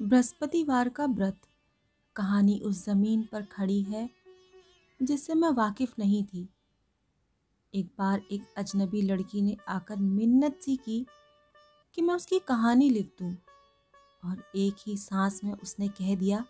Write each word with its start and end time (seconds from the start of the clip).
बृहस्पतिवार 0.00 0.88
का 0.88 1.04
व्रत 1.06 1.40
कहानी 2.16 2.58
उस 2.60 2.84
ज़मीन 2.84 3.22
पर 3.32 3.42
खड़ी 3.42 3.80
है, 3.82 4.08
जिससे 5.00 5.34
मैं 5.34 5.50
वाकिफ 5.50 5.92
नहीं 5.98 6.22
थी। 6.24 6.48
एक 7.74 7.86
बार 7.98 8.22
एक 8.32 8.42
अजनबी 8.56 9.02
लड़की 9.02 9.42
ने 9.42 9.56
आकर 9.68 9.96
मिन्नत 9.96 10.58
सी 10.62 10.76
की 10.78 11.04
कि 11.94 12.02
मैं 12.02 12.14
उसकी 12.14 12.38
कहानी 12.38 12.88
लिख 12.90 13.10
दूँ, 13.18 13.32
और 14.22 14.42
एक 14.56 14.82
ही 14.86 14.96
सांस 14.96 15.40
में 15.44 15.52
उसने 15.52 15.88
कह 15.90 16.14
दिया, 16.14 16.44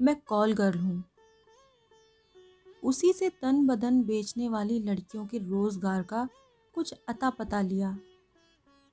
मैं 0.00 0.16
कॉल 0.22 0.52
गर्ल 0.54 0.78
हूँ। 0.78 1.02
उसी 2.82 3.12
से 3.12 3.28
तन 3.42 3.66
बदन 3.66 4.02
बेचने 4.02 4.48
वाली 4.48 4.78
लड़कियों 4.80 5.26
के 5.26 5.38
रोज़गार 5.40 6.02
का 6.02 6.28
कुछ 6.74 6.94
अता 7.08 7.30
पता 7.30 7.60
लिया, 7.62 7.96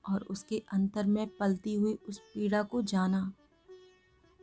और 0.04 0.26
उसके 0.30 0.62
अंतर 0.72 1.06
में 1.06 1.26
पलती 1.30 1.74
हुई 1.74 1.98
उस 2.08 2.18
पीड़ा 2.24 2.62
को 2.62 2.82
जाना। 2.84 3.30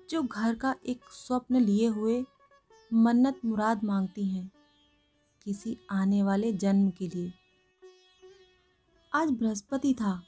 जो 0.09 0.22
घर 0.22 0.55
का 0.55 0.76
एक 0.86 1.04
स्वप्न 1.12 1.55
लिए 1.55 1.88
हुए 1.88 2.23
मन्नत 2.94 3.40
मुराद 3.46 3.84
मांगती 3.84 4.27
हैं 4.27 4.52
किसी 5.46 5.77
आने 5.91 6.23
वाले 6.23 6.54
जन्म 6.54 6.90
के 6.90 7.08
लिए। 7.08 7.34
आज 9.13 9.30
बृहस्पति 9.30 9.94
था, 9.94 10.22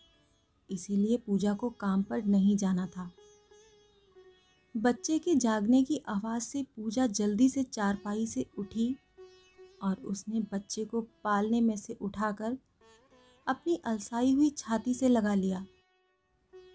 इसीलिए 0.69 1.17
पूजा 1.17 1.53
को 1.53 1.69
काम 1.69 2.03
पर 2.03 2.23
नहीं 2.23 2.57
जाना 2.57 2.87
था। 2.87 3.11
बच्चे 4.77 5.19
के 5.19 5.35
जागने 5.35 5.83
की 5.83 6.01
आवाज़ 6.07 6.43
से 6.43 6.63
पूजा 6.75 7.07
जल्दी 7.07 7.49
से 7.49 7.63
चारपाई 7.63 8.27
से 8.27 8.45
उठी 8.57 8.95
और 9.83 9.95
उसने 9.95 10.39
बच्चे 10.53 10.85
को 10.85 11.01
पालने 11.23 11.61
में 11.61 11.77
से 11.77 11.97
उठाकर 12.01 12.57
अपनी 13.47 13.75
अलसाई 13.85 14.33
हुई 14.33 14.49
छाती 14.49 14.93
से 14.93 15.09
लगा 15.09 15.33
लिया। 15.33 15.65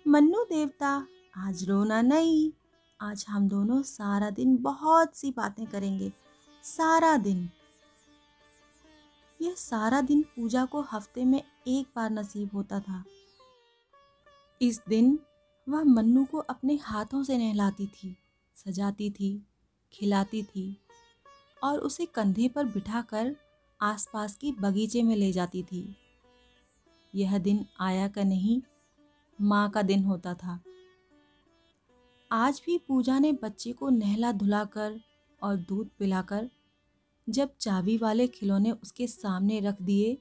मन्नू 0.08 0.44
देवता, 0.44 1.06
आज 1.36 1.64
रोना 1.64 2.02
नहीं। 2.02 2.52
आज 3.02 3.26
हम 3.28 3.48
दोनों 3.48 3.82
सारा 3.82 4.30
दिन 4.30 4.56
बहुत 4.56 5.16
सी 5.16 5.30
बातें 5.30 5.66
करेंगे। 5.66 6.12
सारा 6.62 7.16
दिन। 7.16 7.50
यह 9.42 9.54
सारा 9.54 10.00
दिन 10.00 10.22
पूजा 10.22 10.64
को 10.64 10.80
हफ़्ते 10.80 11.24
में 11.24 11.42
एक 11.66 11.86
बार 11.96 12.10
नसीब 12.10 12.50
होता 12.54 12.80
था। 12.80 13.04
इस 14.62 14.80
दिन 14.88 15.18
वह 15.68 15.84
मन्नू 15.84 16.24
को 16.24 16.38
अपने 16.38 16.76
हाथों 16.76 17.24
से 17.24 17.38
नहलाती 17.38 17.86
थी, 17.86 18.16
सजाती 18.56 19.10
थी, 19.10 19.46
खिलाती 19.92 20.42
थी 20.42 20.76
और 21.64 21.78
उसे 21.78 22.06
कंधे 22.06 22.48
पर 22.48 22.64
बिठाकर 22.64 23.36
आसपास 23.80 24.36
की 24.36 24.52
बगीचे 24.52 25.02
में 25.02 25.16
ले 25.16 25.32
जाती 25.32 25.62
थी। 25.62 25.96
यह 27.14 27.38
दिन 27.38 27.66
आया 27.80 28.08
का 28.08 28.24
नहीं, 28.24 28.62
माँ 29.40 29.70
का 29.70 29.82
दिन 29.82 30.04
होता 30.04 30.34
था। 30.34 30.60
आज 32.32 32.62
भी 32.66 32.78
पूजा 32.78 33.18
ने 33.18 33.32
बच्चे 33.32 33.72
को 33.72 33.88
नहला 33.88 34.32
धुलाकर 34.32 35.00
और 35.42 35.56
दूध 35.56 35.88
पिलाकर 35.98 36.50
जब 37.28 37.50
चाबी 37.60 37.96
वाले 37.98 38.26
खिलौने 38.28 38.70
उसके 38.70 39.06
सामने 39.06 39.60
रख 39.60 39.82
दिए 39.82 40.18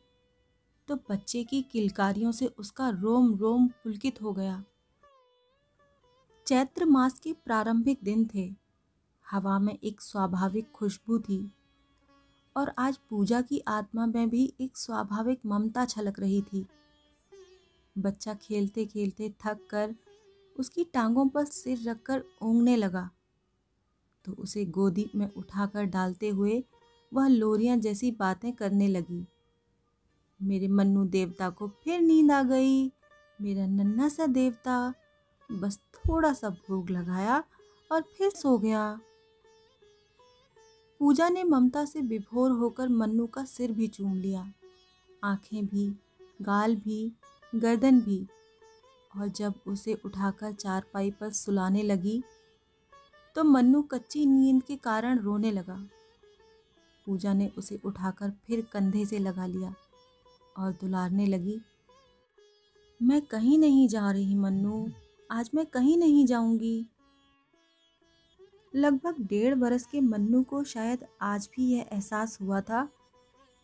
तो 0.87 0.95
बच्चे 0.95 1.43
की 1.43 1.61
किलकारियों 1.61 2.31
से 2.31 2.45
उसका 2.45 2.89
रोम 2.89 3.35
रोम 3.35 3.67
पुलकित 3.67 4.21
हो 4.21 4.33
गया। 4.33 4.63
चैत्र 6.47 6.85
मास 6.85 7.19
के 7.19 7.33
प्रारंभिक 7.33 7.99
दिन 8.03 8.29
थे। 8.35 8.55
हवा 9.31 9.59
में 9.59 9.77
एक 9.83 10.01
स्वाभाविक 10.01 10.71
खुशबू 10.71 11.19
थी 11.19 11.51
और 12.55 12.73
आज 12.77 12.97
पूजा 13.09 13.41
की 13.41 13.63
आत्मा 13.67 14.05
में 14.05 14.29
भी 14.29 14.53
एक 14.61 14.77
स्वाभाविक 14.77 15.39
ममता 15.45 15.85
छलक 15.85 16.19
रही 16.19 16.41
थी। 16.41 16.67
बच्चा 17.97 18.33
खेलते 18.33 18.85
खेलते 18.85 19.33
थक 19.45 19.67
कर 19.69 19.95
उसकी 20.59 20.83
टांगों 20.83 21.27
पर 21.27 21.45
सिर 21.45 21.89
रखकर 21.89 22.23
ऊँगने 22.41 22.75
लगा। 22.75 23.09
तो 24.25 24.31
उसे 24.31 24.65
गोदी 24.65 25.11
में 25.15 25.33
उठाकर 25.33 25.83
डालते 25.83 26.29
हुए 26.29 26.63
वह 27.13 27.27
लोरियाँ 27.27 27.77
जैसी 27.77 28.11
बातें 28.11 28.53
करने 28.53 28.87
लगी। 28.87 29.27
मेरे 30.41 30.67
मन्नू 30.67 31.05
देवता 31.05 31.49
को 31.49 31.67
फिर 31.67 32.01
नींद 32.01 32.31
आ 32.31 32.43
गई। 32.43 32.91
मेरा 33.41 33.65
नन्ना 33.65 34.09
सा 34.09 34.25
देवता 34.25 34.93
बस 35.51 35.79
थोड़ा 35.93 36.33
सा 36.33 36.49
भोग 36.49 36.89
लगाया 36.89 37.43
और 37.91 38.01
फिर 38.01 38.29
सो 38.29 38.57
गया। 38.57 38.99
पूजा 40.99 41.29
ने 41.29 41.43
ममता 41.43 41.85
से 41.85 42.01
विभोर 42.01 42.51
होकर 42.51 42.89
मन्नू 42.89 43.27
का 43.27 43.45
सिर 43.45 43.71
भी 43.71 43.87
चूम 43.87 44.13
लिया। 44.13 44.53
आँखें 45.23 45.65
भी, 45.65 45.95
गाल 46.41 46.75
भी, 46.75 47.13
गर्दन 47.55 48.01
भी 48.01 48.27
और 49.13 49.27
जब 49.29 49.53
उसे 49.67 49.93
उठाकर 50.05 50.53
चारपाई 50.53 51.11
पर 51.11 51.31
सुलाने 51.33 51.83
लगी 51.83 52.21
तो 53.35 53.43
मन्नू 53.43 53.81
कच्ची 53.83 54.25
नींद 54.25 54.61
के 54.63 54.75
कारण 54.75 55.19
रोने 55.19 55.51
लगा। 55.51 55.77
पूजा 57.07 57.33
ने 57.33 57.47
उसे 57.57 57.79
उठाकर 57.85 58.31
फिर 58.47 58.61
कंधे 58.73 59.05
से 59.05 59.19
लगा 59.19 59.45
लिया 59.45 59.73
और 60.55 60.71
दुलारने 60.71 61.25
लगी, 61.25 61.59
मैं 62.99 63.21
कहीं 63.21 63.57
नहीं 63.59 63.87
जा 63.87 64.09
रही 64.11 64.35
मन्नू, 64.35 64.87
आज 65.29 65.49
मैं 65.55 65.65
कहीं 65.65 65.97
नहीं 65.97 66.25
जाऊँगी। 66.25 66.85
लगभग 68.73 69.15
डेढ़ 69.21 69.55
बरस 69.55 69.85
के 69.85 70.01
मन्नू 70.01 70.41
को 70.43 70.63
शायद 70.63 71.05
आज 71.21 71.49
भी 71.55 71.71
यह 71.71 71.85
एहसास 71.91 72.37
हुआ 72.41 72.59
था 72.61 72.87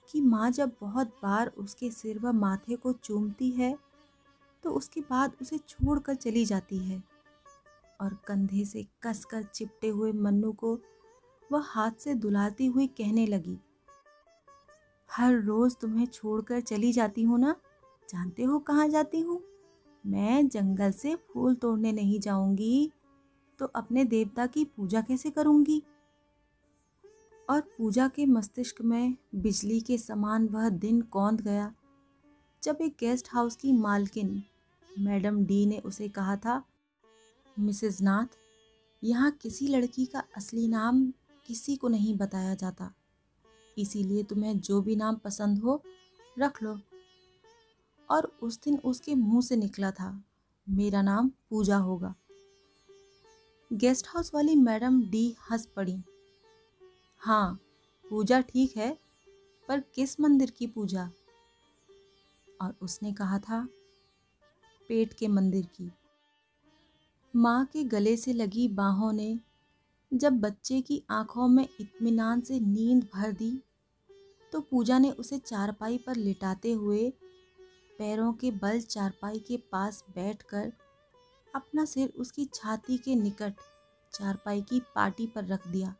कि 0.10 0.22
माँ 0.22 0.50
जब 0.52 0.72
बहुत 0.82 1.08
बार 1.24 1.52
उसके 1.58 1.90
सिर 1.92 2.20
व 2.20 2.32
माथे 2.34 2.76
को 2.76 2.94
चूमती 2.94 3.50
है 3.52 3.76
तो 4.64 4.72
उसके 4.72 5.02
बाद 5.02 5.34
उसे 5.42 5.58
छोड़कर 5.60 6.16
चली 6.16 6.46
जाती 6.46 6.78
है। 6.80 7.02
और 8.00 8.18
कंधे 8.28 8.64
से 8.66 8.86
कसकर 9.04 9.44
चिपटे 9.46 9.88
हुए 9.90 10.12
मन्नू 10.14 10.52
को 10.54 10.74
वह 11.50 11.64
हाथ 11.66 11.92
से 12.00 12.14
दुलाती 12.16 12.66
हुई 12.66 12.88
कहने 12.88 13.26
लगी, 13.26 13.58
हर 15.10 15.40
रोज 15.42 15.76
तुम्हें 15.76 16.06
छोड़कर 16.06 16.62
चली 16.62 16.92
जाती 16.94 17.24
हूँ 17.24 17.40
ना? 17.40 17.56
जानते 18.10 18.44
हो 18.44 18.60
कहाँ 18.60 18.88
जाती 18.88 19.22
हूँ? 19.22 19.42
मैं 20.04 20.48
जंगल 20.50 20.92
से 20.92 21.16
फूल 21.28 21.56
तोड़ने 21.56 21.92
नहीं 21.92 22.20
जाऊँगी 22.20 22.92
तो 23.60 23.66
अपने 23.66 24.04
देवता 24.06 24.46
की 24.46 24.64
पूजा 24.68 25.02
कैसे 25.02 25.30
करूँगी? 25.30 25.82
और 27.48 27.62
पूजा 27.78 28.08
के 28.08 28.26
मस्तिष्क 28.26 28.82
में 28.82 29.16
बिजली 29.36 29.80
के 29.82 29.98
समान 29.98 30.48
वह 30.48 30.70
दिन 30.70 31.02
कौंध 31.02 31.42
गया। 31.42 31.72
जब 32.64 32.78
एक 32.82 32.96
गेस्ट 33.00 33.28
हाउस 33.32 33.56
की 33.56 33.74
मालकिन, 33.74 34.44
मैडम 35.00 35.46
डी 35.46 35.66
ने 35.66 35.80
उसे 35.80 36.10
कहा 36.10 36.36
था, 36.36 36.64
मिसेस 37.60 38.02
नाथ, 38.02 38.26
यहाँ 39.04 39.32
किसी 39.32 39.68
लड़की 39.68 40.06
का 40.06 40.24
असली 40.38 40.68
नाम 40.68 41.14
किसी 41.46 41.76
को 41.76 41.88
नहीं 41.88 42.18
बताया 42.18 42.56
जाता। 42.56 42.94
इसीलिए 43.78 44.24
तुम्हें 44.24 44.60
जो 44.60 44.82
भी 44.82 44.96
नाम 44.96 45.16
पसंद 45.16 45.60
हो, 45.60 45.84
रख 46.40 46.64
लो। 46.64 46.80
और 48.10 48.38
उस 48.42 48.62
दिन 48.62 48.78
उसके 48.78 49.16
मुँह 49.16 49.42
से 49.42 49.56
निकला 49.56 49.92
था, 49.92 50.24
मेरा 50.70 51.02
नाम 51.02 51.32
पूजा 51.50 51.78
होगा। 51.78 52.16
गेस्ट 53.74 54.08
हाउस 54.10 54.32
वाली 54.34 54.56
मैडम 54.56 55.10
डी 55.10 55.36
हंस 55.52 55.66
पड़ी। 55.66 56.02
हाँ 57.18 57.60
पूजा 58.10 58.42
ठीक 58.42 58.78
है, 58.78 58.98
पर 59.68 59.80
किस 59.80 60.20
मंदिर 60.20 60.52
की 60.52 60.68
पूजा? 60.68 61.12
और 62.62 62.76
उसने 62.82 63.12
कहा 63.14 63.40
था, 63.40 63.68
पेट 64.90 65.14
के 65.14 65.28
मंदिर 65.28 65.66
की। 65.76 65.92
माँ 67.34 67.66
के 67.66 67.84
गले 67.84 68.16
से 68.18 68.34
लगी 68.34 68.68
बाहों 68.68 69.12
ने 69.14 69.38
जब 70.12 70.40
बच्चे 70.40 70.82
की 70.82 71.02
आँखों 71.10 71.48
में 71.48 71.68
इत्मीनान 71.80 72.42
से 72.42 72.60
नींद 72.60 73.08
भर 73.14 73.32
दी 73.32 73.52
तो 74.54 74.60
पूजा 74.62 74.98
ने 75.00 75.12
उसे 75.12 75.38
चारपाई 75.38 75.98
पर 75.98 76.16
लिटाते 76.16 76.72
हुए 76.72 77.10
पैरों 77.98 78.32
के 78.34 78.52
बल 78.52 78.80
चारपाई 78.82 79.40
के 79.40 79.58
पास 79.72 80.04
बैठकर 80.16 80.72
अपना 81.56 81.86
सिर 81.86 82.14
उसकी 82.18 82.46
छाती 82.46 82.98
के 82.98 83.16
निकट 83.16 83.54
चारपाई 84.14 84.62
की 84.62 84.80
पाटी 84.96 85.28
पर 85.28 85.46
रख 85.46 85.68
दिया 85.68 85.96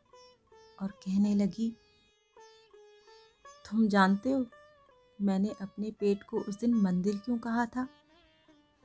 और 0.82 0.90
कहने 1.04 1.34
लगी, 1.34 1.70
तुम 3.70 3.86
जानते 3.88 4.30
हो 4.30 4.44
मैंने 5.22 5.54
अपने 5.60 5.90
पेट 5.90 6.22
को 6.22 6.40
उस 6.40 6.58
दिन 6.58 6.74
मंदिर 6.74 7.16
क्यों 7.16 7.38
कहा 7.38 7.66
था? 7.66 7.88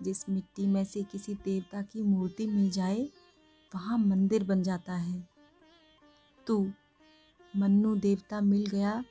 जिस 0.01 0.29
मिट्टी 0.29 0.67
में 0.67 0.83
से 0.85 1.03
किसी 1.03 1.33
देवता 1.35 1.81
की 1.81 2.01
मूर्ति 2.01 2.47
मिल 2.47 2.69
जाए, 2.69 3.09
वहाँ 3.75 3.97
मंदिर 3.97 4.43
बन 4.43 4.63
जाता 4.63 4.93
है। 4.93 5.27
तू, 6.47 6.71
मन्नू 7.57 7.95
देवता 7.95 8.41
मिल 8.41 8.65
गया 8.65 9.03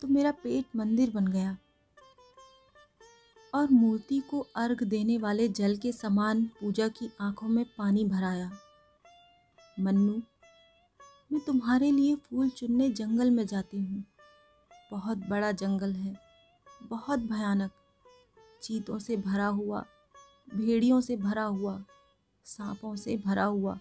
तो 0.00 0.08
मेरा 0.08 0.30
पेट 0.32 0.64
मंदिर 0.76 1.10
बन 1.10 1.26
गया। 1.28 1.56
और 3.54 3.70
मूर्ति 3.70 4.20
को 4.20 4.40
अर्घ 4.56 4.82
देने 4.84 5.18
वाले 5.18 5.48
जल 5.48 5.76
के 5.76 5.92
समान 5.92 6.44
पूजा 6.60 6.88
की 6.88 7.10
आँखों 7.20 7.48
में 7.48 7.64
पानी 7.78 8.04
भराया 8.04 8.50
मन्नू, 9.80 10.22
मैं 11.32 11.40
तुम्हारे 11.40 11.90
लिए 11.90 12.16
फूल 12.16 12.48
चुनने 12.48 12.90
जंगल 12.90 13.30
में 13.30 13.46
जाती 13.46 13.80
हूँ। 13.80 14.04
बहुत 14.90 15.18
बड़ा 15.18 15.52
जंगल 15.52 15.92
है। 15.92 16.23
बहुत 16.90 17.18
भयानक 17.18 17.70
चीतों 18.62 18.98
से 18.98 19.16
भरा 19.16 19.46
हुआ, 19.46 19.84
भेड़ियों 20.54 21.00
से 21.00 21.16
भरा 21.16 21.44
हुआ, 21.44 21.84
सांपों 22.44 22.96
से 22.96 23.16
भरा 23.16 23.44
हुआ। 23.44 23.80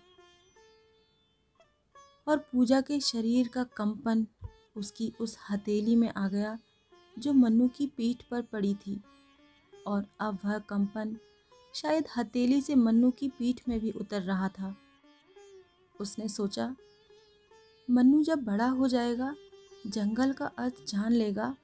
और 2.28 2.38
पूजा 2.38 2.82
के 2.82 3.00
शरीर 3.00 3.48
का 3.48 3.64
कंपन 3.64 4.28
उसकी 4.78 5.14
उस 5.20 5.38
हथेली 5.50 5.96
में 5.96 6.14
आ 6.14 6.28
गया 6.28 6.60
जो 7.20 7.34
मनु 7.34 7.68
की 7.68 7.88
पीठ 7.88 8.24
पर 8.32 8.42
पड़ी 8.42 8.74
थी। 8.74 9.02
और 9.88 10.06
अब 10.20 10.40
वह 10.46 10.60
कंपन 10.60 11.18
शायद 11.76 12.06
हथेली 12.18 12.62
से 12.62 12.76
मन्नू 12.76 13.12
की 13.12 13.30
पीठ 13.30 13.62
में 13.68 13.80
भी 13.80 13.92
उतर 13.92 14.22
रहा 14.22 14.50
था। 14.50 14.76
उसने 16.02 16.28
सोचा 16.28 16.76
मन्नू 17.92 18.24
जब 18.24 18.44
बड़ा 18.44 18.68
हो 18.68 18.88
जाएगा, 18.88 19.36
जंगल 19.88 20.34
का 20.34 20.46
अर्थ 20.46 20.86
जान 20.88 21.12
लेगा 21.12 21.56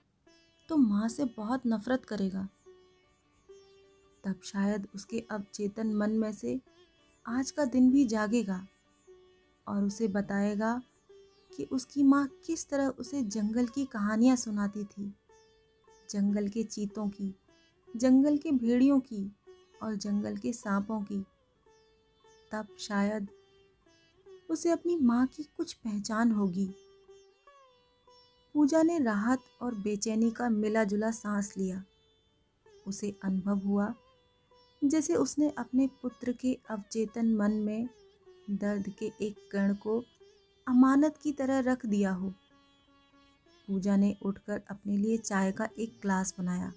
तो 0.69 0.77
माँ 0.77 1.09
से 1.09 1.25
बहुत 1.25 1.61
नफरत 1.67 2.05
करेगा। 2.05 2.47
तब 4.23 4.41
शायद 4.43 4.87
उसके 4.95 5.23
अब 5.31 5.45
चेतन 5.53 5.87
मन 5.87 6.11
में 6.11 6.33
से 6.33 6.59
आज 7.27 7.51
का 7.51 7.65
दिन 7.65 7.91
भी 7.91 8.05
जागेगा 8.05 8.67
और 9.67 9.83
उसे 9.83 10.07
बताएगा 10.07 10.81
कि 11.57 11.63
उसकी 11.63 12.03
माँ 12.03 12.29
किस 12.45 12.69
तरह 12.69 12.87
उसे 12.87 13.23
जंगल 13.23 13.65
की 13.65 13.85
कहानियाँ 13.85 14.35
सुनाती 14.35 14.83
थी। 14.83 15.13
जंगल 16.09 16.47
के 16.47 16.63
चीतों 16.63 17.09
की, 17.09 17.35
जंगल 17.95 18.37
के 18.37 18.51
भेड़ियों 18.51 18.99
की 18.99 19.31
और 19.83 19.95
जंगल 19.95 20.37
के 20.37 20.53
सांपों 20.53 21.01
की। 21.01 21.25
तब 22.51 22.67
शायद 22.79 23.27
उसे 24.49 24.69
अपनी 24.69 24.95
माँ 24.95 25.27
की 25.27 25.43
कुछ 25.43 25.73
पहचान 25.73 26.31
होगी। 26.31 26.73
पूजा 28.59 28.81
ने 28.83 28.97
राहत 28.99 29.39
और 29.61 29.75
बेचैनी 29.75 30.29
का 30.31 30.47
मिला 30.49 30.83
जुला 30.83 31.09
सांस 31.11 31.53
लिया। 31.57 31.83
उसे 32.87 33.13
अनुभव 33.23 33.57
हुआ, 33.57 33.93
जैसे 34.81 35.15
उसने 35.15 35.49
अपने 35.57 35.87
पुत्र 36.01 36.31
के 36.31 36.53
अवचेतन 36.69 37.33
मन 37.35 37.51
में 37.51 37.87
दर्द 38.51 38.89
के 38.99 39.11
एक 39.21 39.37
कण 39.51 39.73
को 39.73 39.97
अमानत 40.67 41.17
की 41.23 41.31
तरह 41.31 41.59
रख 41.59 41.85
दिया 41.85 42.11
हो। 42.11 42.33
पूजा 43.67 43.95
ने 43.95 44.15
उठकर 44.21 44.61
अपने 44.69 44.97
लिए 44.97 45.17
चाय 45.17 45.51
का 45.51 45.69
एक 45.79 45.97
ग्लास 46.01 46.35
बनाया 46.39 46.71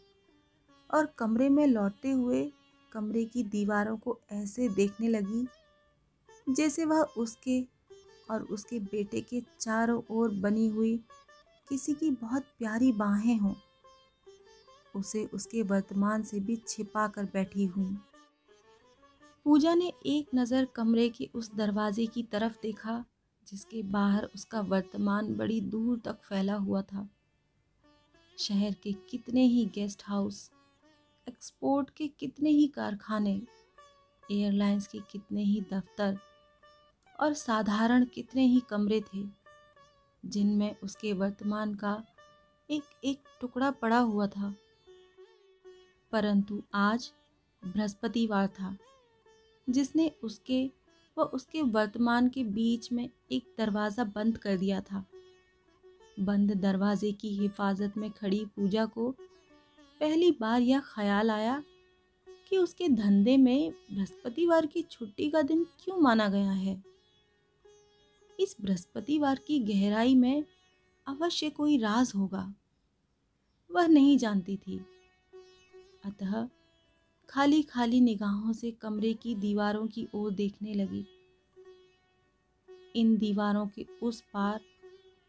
और 0.90 1.12
कमरे 1.19 1.49
में 1.49 1.67
लौटते 1.67 2.11
हुए 2.11 2.50
कमरे 2.93 3.25
की 3.25 3.44
दीवारों 3.44 3.96
को 3.96 4.19
ऐसे 4.32 4.69
देखने 4.69 5.08
लगी, 5.08 5.46
जैसे 6.49 6.84
वह 6.84 7.02
उसके 7.02 7.62
और 8.31 8.43
उसके 8.43 8.79
बेटे 8.81 9.20
के 9.20 9.43
चारों 9.61 10.02
ओर 10.11 10.31
बनी 10.31 10.69
हुई 10.69 11.00
किसी 11.69 11.94
की 11.94 12.11
बहुत 12.11 12.43
प्यारी 12.43 12.93
बाहें 12.93 13.38
हों। 13.38 13.55
उसे 14.97 15.25
उसके 15.25 15.62
वर्तमान 15.62 16.23
से 16.23 16.41
भी 16.41 16.56
छिपा 16.69 17.09
कर 17.09 17.25
बैठी 17.25 17.64
हुई। 17.64 17.97
पूजा 19.44 19.75
ने 19.75 19.93
एक 20.06 20.29
नज़र 20.35 20.64
कमरे 20.64 21.09
के 21.09 21.29
उस 21.35 21.55
दरवाजे 21.55 22.06
की 22.06 22.23
तरफ़ 22.23 22.56
देखा, 22.62 23.05
जिसके 23.47 23.82
बाहर 23.82 24.25
उसका 24.25 24.61
वर्तमान 24.61 25.35
बड़ी 25.35 25.61
दूर 25.61 25.99
तक 25.99 26.20
फैला 26.23 26.55
हुआ 26.55 26.82
था। 26.82 27.09
शहर 28.38 28.75
के 28.75 28.93
कितने 28.93 29.44
ही 29.44 29.65
गेस्ट 29.67 30.03
हाउस, 30.05 30.50
एक्सपोर्ट 31.29 31.91
के 31.91 32.08
कितने 32.08 32.50
ही 32.50 32.67
कारखाने, 32.67 33.43
एयरलाइंस 34.31 34.87
के 34.87 34.99
कितने 35.11 35.43
ही 35.43 35.61
दफ्तर 35.61 36.19
और 37.20 37.35
साधारण 37.35 38.05
कितने 38.05 38.47
ही 38.47 38.61
कमरे 38.70 39.00
थे। 39.00 39.42
जिनमें 40.27 40.77
उसके 40.83 41.13
वर्तमान 41.13 41.75
का 41.75 42.05
एक 42.71 42.83
एक 43.05 43.19
टुकड़ा 43.41 43.71
पड़ा 43.71 43.99
हुआ 43.99 44.27
था। 44.27 44.55
परंतु 46.13 46.63
आज 46.75 47.13
बृहस्पतिवार 47.65 48.49
था, 48.49 48.77
जिसने 49.71 50.13
उसके 50.25 50.71
व 51.19 51.23
उसके 51.23 51.63
वर्तमान 51.63 52.29
के 52.29 52.45
बीच 52.45 52.93
में 52.93 53.11
एक 53.33 53.55
दरवाज़ा 53.59 54.05
बंद 54.05 54.39
कर 54.39 54.57
दिया 54.57 54.81
था। 54.81 55.05
बंद 56.21 56.53
दरवाजे 56.53 57.13
की 57.13 57.29
हिफाजत 57.29 57.97
में 57.97 58.11
खड़ी 58.11 58.45
पूजा 58.45 58.87
को 58.87 59.11
पहली 60.01 60.31
बार 60.41 60.61
यह 60.61 60.81
ख्याल 60.81 61.31
आया 61.31 61.63
कि 62.49 62.57
उसके 62.57 62.89
धंधे 62.89 63.37
में 63.37 63.73
बृहस्पतिवार 63.73 64.67
की 64.67 64.83
छुट्टी 64.83 65.31
का 65.31 65.43
दिन 65.43 65.65
क्यों 65.65 65.97
माना 65.97 66.29
गया 66.29 66.51
है। 66.51 66.92
इस 68.40 68.56
बृहस्पतिवार 68.61 69.38
की 69.38 69.58
गहराई 69.58 70.14
में 70.14 70.44
अवश्य 71.06 71.50
कोई 71.50 71.79
राज 71.79 72.12
होगा। 72.17 72.55
वह 73.73 73.87
नहीं 73.87 74.19
जानती 74.19 74.56
थी। 74.56 74.81
अतः 76.05 76.49
खाली 77.31 77.62
खाली 77.62 78.00
निगाहों 78.00 78.52
से 78.52 78.70
कमरे 78.70 79.14
की 79.14 79.34
दीवारों 79.34 79.87
की 79.87 80.08
ओर 80.14 80.32
देखने 80.32 80.75
लगी। 80.75 81.06
इन 82.96 83.17
दीवारों 83.17 83.67
के 83.67 83.87
उस 84.02 84.20
पार 84.20 84.61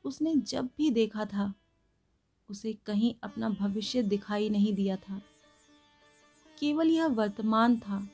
उसने 0.05 0.35
जब 0.35 0.65
भी 0.65 0.89
देखा 0.89 1.25
था, 1.25 1.53
उसे 2.50 2.73
कहीं 2.73 3.15
अपना 3.23 3.50
भविष्य 3.50 4.03
दिखाई 4.03 4.50
नहीं 4.50 4.73
दिया 4.73 4.95
था। 4.95 5.21
केवल 6.59 6.88
यह 6.88 7.05
वर्तमान 7.05 7.77
था। 7.77 8.07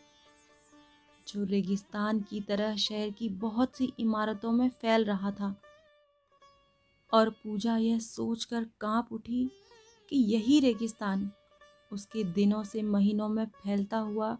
जो 1.34 1.44
रेगिस्तान 1.44 2.20
की 2.22 2.42
तरह 2.42 2.76
शहर 2.76 3.10
की 3.10 3.30
बहुत 3.30 3.76
सी 3.76 3.94
इमारतों 4.00 4.52
में 4.52 4.70
फैल 4.70 5.06
रहा 5.06 5.31
था। 5.31 5.62
और 7.14 7.30
पूजा 7.30 7.78
यह 7.78 8.00
सोचकर 8.00 8.64
काँप 8.81 9.14
उठी 9.14 9.52
कि 10.10 10.16
यही 10.16 10.60
रेगिस्तान 10.60 11.31
उसके 11.92 12.24
दिनों 12.24 12.64
से 12.64 12.81
महीनों 12.81 13.30
में 13.30 13.46
फैलता 13.46 13.98
हुआ, 13.98 14.38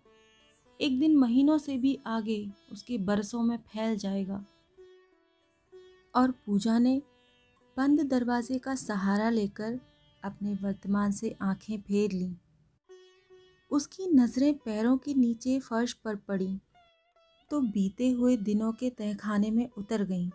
एक 0.81 1.00
दिन 1.00 1.18
महीनों 1.18 1.57
से 1.57 1.77
भी 1.77 2.00
आगे 2.07 2.51
उसके 2.71 2.97
बरसों 2.97 3.42
में 3.42 3.57
फैल 3.57 3.97
जाएगा। 3.97 4.45
और 6.15 6.31
पूजा 6.31 6.80
ने 6.80 7.01
बंद 7.77 8.01
दरवाजे 8.01 8.59
का 8.59 8.75
सहारा 8.75 9.30
लेकर 9.30 9.80
अपने 10.24 10.53
वर्तमान 10.53 11.12
से 11.12 11.35
आँखें 11.42 11.81
फेर 11.81 12.12
लीं। 12.12 12.35
उसकी 13.71 14.07
नज़रें 14.07 14.57
पैरों 14.57 14.97
के 14.97 15.13
नीचे 15.13 15.59
फर्श 15.59 15.94
पर 15.94 16.15
पड़ी। 16.15 16.59
तो 17.51 17.59
बीते 17.61 18.09
हुए 18.09 18.37
दिनों 18.37 18.71
के 18.73 18.89
तहखाने 18.89 19.51
में 19.51 19.69
उतर 19.77 20.03
गईं। 20.03 20.29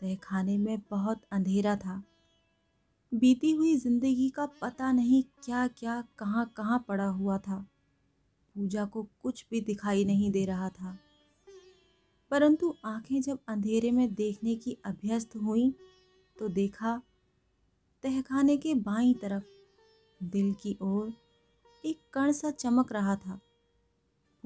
तहखाने 0.00 0.58
में 0.58 0.78
बहुत 0.90 1.22
अंधेरा 1.32 1.76
था। 1.76 2.02
बीती 3.12 3.50
हुई 3.50 3.76
ज़िंदगी 3.76 4.28
का 4.28 4.46
पता 4.46 4.92
नहीं 4.92 5.22
क्या 5.44 5.66
क्या 5.68 6.04
कहाँ 6.18 6.52
कहाँ 6.56 6.84
पड़ा 6.88 7.06
हुआ 7.06 7.38
था। 7.38 7.66
पूजा 8.56 8.84
को 8.84 9.02
कुछ 9.22 9.44
भी 9.50 9.60
दिखाई 9.60 10.04
नहीं 10.04 10.30
दे 10.30 10.44
रहा 10.44 10.68
था। 10.68 10.98
परंतु 12.30 12.74
आँखें 12.84 13.20
जब 13.22 13.38
अंधेरे 13.48 13.90
में 13.90 14.14
देखने 14.14 14.54
की 14.54 14.76
अभ्यस्त 14.84 15.36
हुई 15.36 15.74
तो 16.36 16.48
देखा, 16.48 17.02
तहखाने 18.02 18.56
के 18.56 18.74
बाईं 18.74 19.14
तरफ़ 19.14 19.44
दिल 20.22 20.52
की 20.52 20.76
ओर 20.82 21.12
एक 21.84 22.00
कण 22.12 22.32
सा 22.32 22.50
चमक 22.50 22.92
रहा 22.92 23.16
था। 23.16 23.40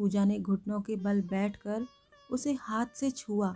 पूजा 0.01 0.25
ने 0.25 0.39
घुटनों 0.41 0.81
के 0.81 0.97
बल 0.97 1.21
बैठकर 1.21 1.87
उसे 2.31 2.53
हाथ 2.53 2.87
से 2.95 3.11
छुआ। 3.11 3.55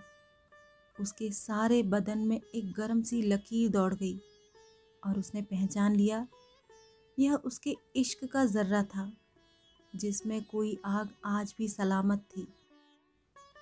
उसके 1.01 1.31
सारे 1.33 1.83
बदन 1.83 2.19
में 2.19 2.41
एक 2.55 2.73
गर्म 2.73 3.03
सी 3.03 3.23
लकीर 3.23 3.71
दौड़ 3.71 3.95
गई 3.95 4.19
और 5.07 5.19
उसने 5.19 5.43
पहचान 5.43 5.97
लिया, 5.97 6.27
यह 7.19 7.35
उसके 7.35 7.77
इश्क 7.97 8.25
का 8.25 8.45
जर्रा 8.45 8.83
था, 8.83 9.13
जिसमें 9.97 10.45
कोई 10.45 10.79
आग 10.85 11.09
आज 11.25 11.55
भी 11.59 11.69
सलामत 11.69 12.19
थी। 12.19 12.47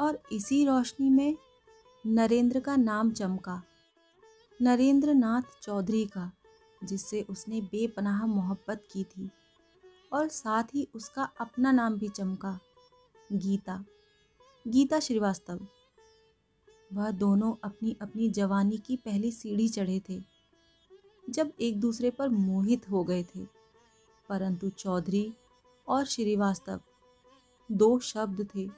और 0.01 0.23
इसी 0.33 0.65
रोशनी 0.65 1.11
में 1.11 1.37
नरेंद्र 2.07 2.61
का 2.61 2.77
नाम 2.77 3.11
चमका 3.11 3.63
नरेंद्र 4.63 5.15
नाथ 5.15 5.43
चौधरी 5.63 6.05
का, 6.07 6.31
जिससे 6.85 7.23
उसने 7.23 7.61
बेपनाह 7.61 8.27
मोहब्बत 8.27 8.85
की 8.93 9.05
थी 9.05 9.31
और 10.13 10.29
साथ 10.29 10.75
ही 10.75 10.89
उसका 10.95 11.31
अपना 11.41 11.73
नाम 11.73 11.99
भी 11.99 12.09
चमका। 12.09 12.59
गीता। 13.33 13.85
गीता 14.69 15.01
श्रीवास्तव। 15.01 15.67
वह 16.93 17.11
दोनों 17.11 17.55
अपनी 17.65 17.97
अपनी 18.03 18.31
जवानी 18.31 18.79
की 18.79 18.97
पहली 18.97 19.33
सीढ़ी 19.33 19.69
चढ़े 19.69 20.03
थे, 20.09 20.23
जब 21.31 21.53
एक 21.61 21.81
दूसरे 21.81 22.11
पर 22.11 22.29
मोहित 22.29 22.91
हो 22.91 23.05
गए 23.05 23.23
थे। 23.23 23.47
परंतु 24.29 24.69
चौधरी 24.69 25.35
और 25.89 26.05
श्रीवास्तव 26.05 26.81
दो 27.73 27.99
शब्द 27.99 28.49
थे, 28.55 28.71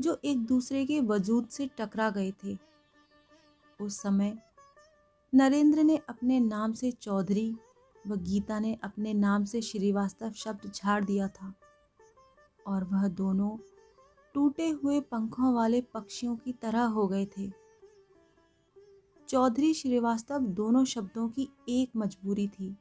जो 0.00 0.20
एक 0.24 0.38
दूसरे 0.38 0.86
के 0.86 1.00
वजूद 1.00 1.48
से 1.48 1.70
टकरा 1.78 2.10
गए 2.10 2.32
थे। 2.44 2.58
उस 3.80 4.00
समय 4.00 4.38
नरेंद्र 5.34 5.82
ने 5.82 5.96
अपने 5.96 6.40
नाम 6.40 6.72
से 6.72 6.90
चौधरी 6.92 7.56
व 8.06 8.16
गीता 8.16 8.58
ने 8.58 8.78
अपने 8.82 9.14
नाम 9.14 9.44
से 9.44 9.62
श्रीवास्तव 9.62 10.32
शब्द 10.32 10.72
झाड़ 10.72 11.04
दिया 11.04 11.28
था। 11.28 11.54
और 12.70 12.84
वह 12.84 13.08
दोनों 13.08 13.50
टूटे 14.34 14.68
हुए 14.68 15.00
पंखों 15.00 15.54
वाले 15.54 15.80
पक्षियों 15.80 16.36
की 16.36 16.52
तरह 16.52 16.84
हो 16.84 17.06
गए 17.08 17.26
थे। 17.26 17.50
चौधरी 19.28 19.74
श्रीवास्तव 19.74 20.38
दोनों 20.38 20.84
शब्दों 20.84 21.28
की 21.28 21.48
एक 21.68 21.90
मजबूरी 21.96 22.48
थी, 22.48 22.76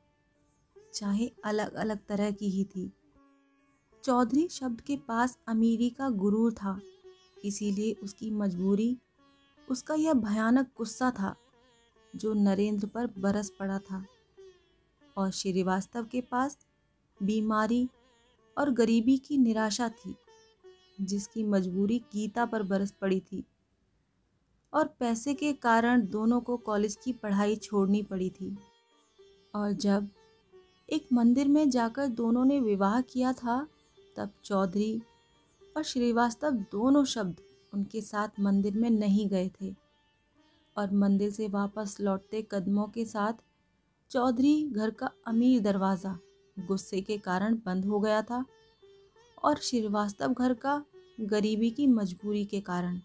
चाहे 0.94 1.32
अलग 1.44 1.74
अलग 1.74 2.00
तरह 2.10 2.32
की 2.32 2.50
ही 2.50 2.64
थी। 2.64 2.92
चौधरी 4.04 4.48
शब्द 4.48 4.82
के 4.82 4.98
पास 4.98 5.38
अमीरी 5.48 5.90
का 5.90 6.10
गुरूर 6.10 6.54
था, 6.54 6.80
इसीलिए 7.46 7.94
उसकी 7.94 8.32
मजबूरी, 8.32 8.98
उसका 9.72 9.94
यह 9.94 10.14
भयानक 10.14 10.72
गुस्सा 10.78 11.12
था, 11.12 11.36
जो 12.16 12.34
नरेंद्र 12.34 12.88
पर 12.88 13.08
बरस 13.18 13.52
पड़ा 13.60 13.80
था। 13.80 14.06
और 15.18 15.32
श्रीवास्तव 15.32 16.06
के 16.06 16.22
पास 16.22 16.58
बीमारी 17.24 17.90
और 18.60 18.72
गरीबी 18.72 19.18
की 19.18 19.38
निराशा 19.38 19.90
थी, 19.90 20.16
जिसकी 21.02 21.44
मजबूरी 21.44 22.00
गीता 22.00 22.46
पर 22.46 22.64
बरस 22.64 22.92
पड़ी 22.92 23.20
थी। 23.20 23.44
और 24.74 24.96
पैसे 25.00 25.34
के 25.34 25.54
कारण 25.54 26.08
दोनों 26.08 26.42
को 26.42 26.58
कॉलेज 26.58 26.98
की 27.04 27.14
पढ़ाई 27.14 27.56
छोड़नी 27.56 28.04
पड़ी 28.04 28.30
थी। 28.30 28.58
और 29.56 29.72
जब 29.72 30.10
एक 30.90 31.08
मंदिर 31.14 31.48
में 31.48 31.70
जाकर 31.70 32.08
दोनों 32.08 32.46
ने 32.46 32.60
विवाह 32.60 33.02
किया 33.02 33.34
था, 33.34 33.68
तब 34.18 34.30
चौधरी 34.44 35.02
और 35.78 35.84
श्रीवास्तव 35.84 36.52
दोनों 36.52 37.06
शब्द 37.06 37.42
उनके 37.74 38.02
साथ 38.02 38.28
मंदिर 38.40 38.74
में 38.74 38.90
नहीं 38.90 39.30
गए 39.30 39.52
थे। 39.62 39.76
और 40.78 40.92
मंदिर 40.92 41.32
से 41.32 41.48
वापस 41.48 41.98
लौटते 42.02 42.48
कदमों 42.52 42.88
के 42.88 43.06
साथ 43.06 43.34
चौधरी 44.12 44.70
घर 44.70 44.90
का 44.90 45.12
अमीर 45.28 45.62
दरवाज़ा 45.62 46.20
गुस्से 46.68 47.02
के 47.02 47.18
कारण 47.18 47.56
बंद 47.66 47.86
हो 47.86 48.00
गया 48.00 48.22
था 48.22 48.44
और 49.44 49.58
श्रीवास्तव 49.60 50.34
घर 50.34 50.54
का 50.56 50.82
गरीबी 51.22 51.70
की 51.70 51.88
मजबूरी 51.88 52.44
के 52.46 52.60
कारण। 52.62 53.00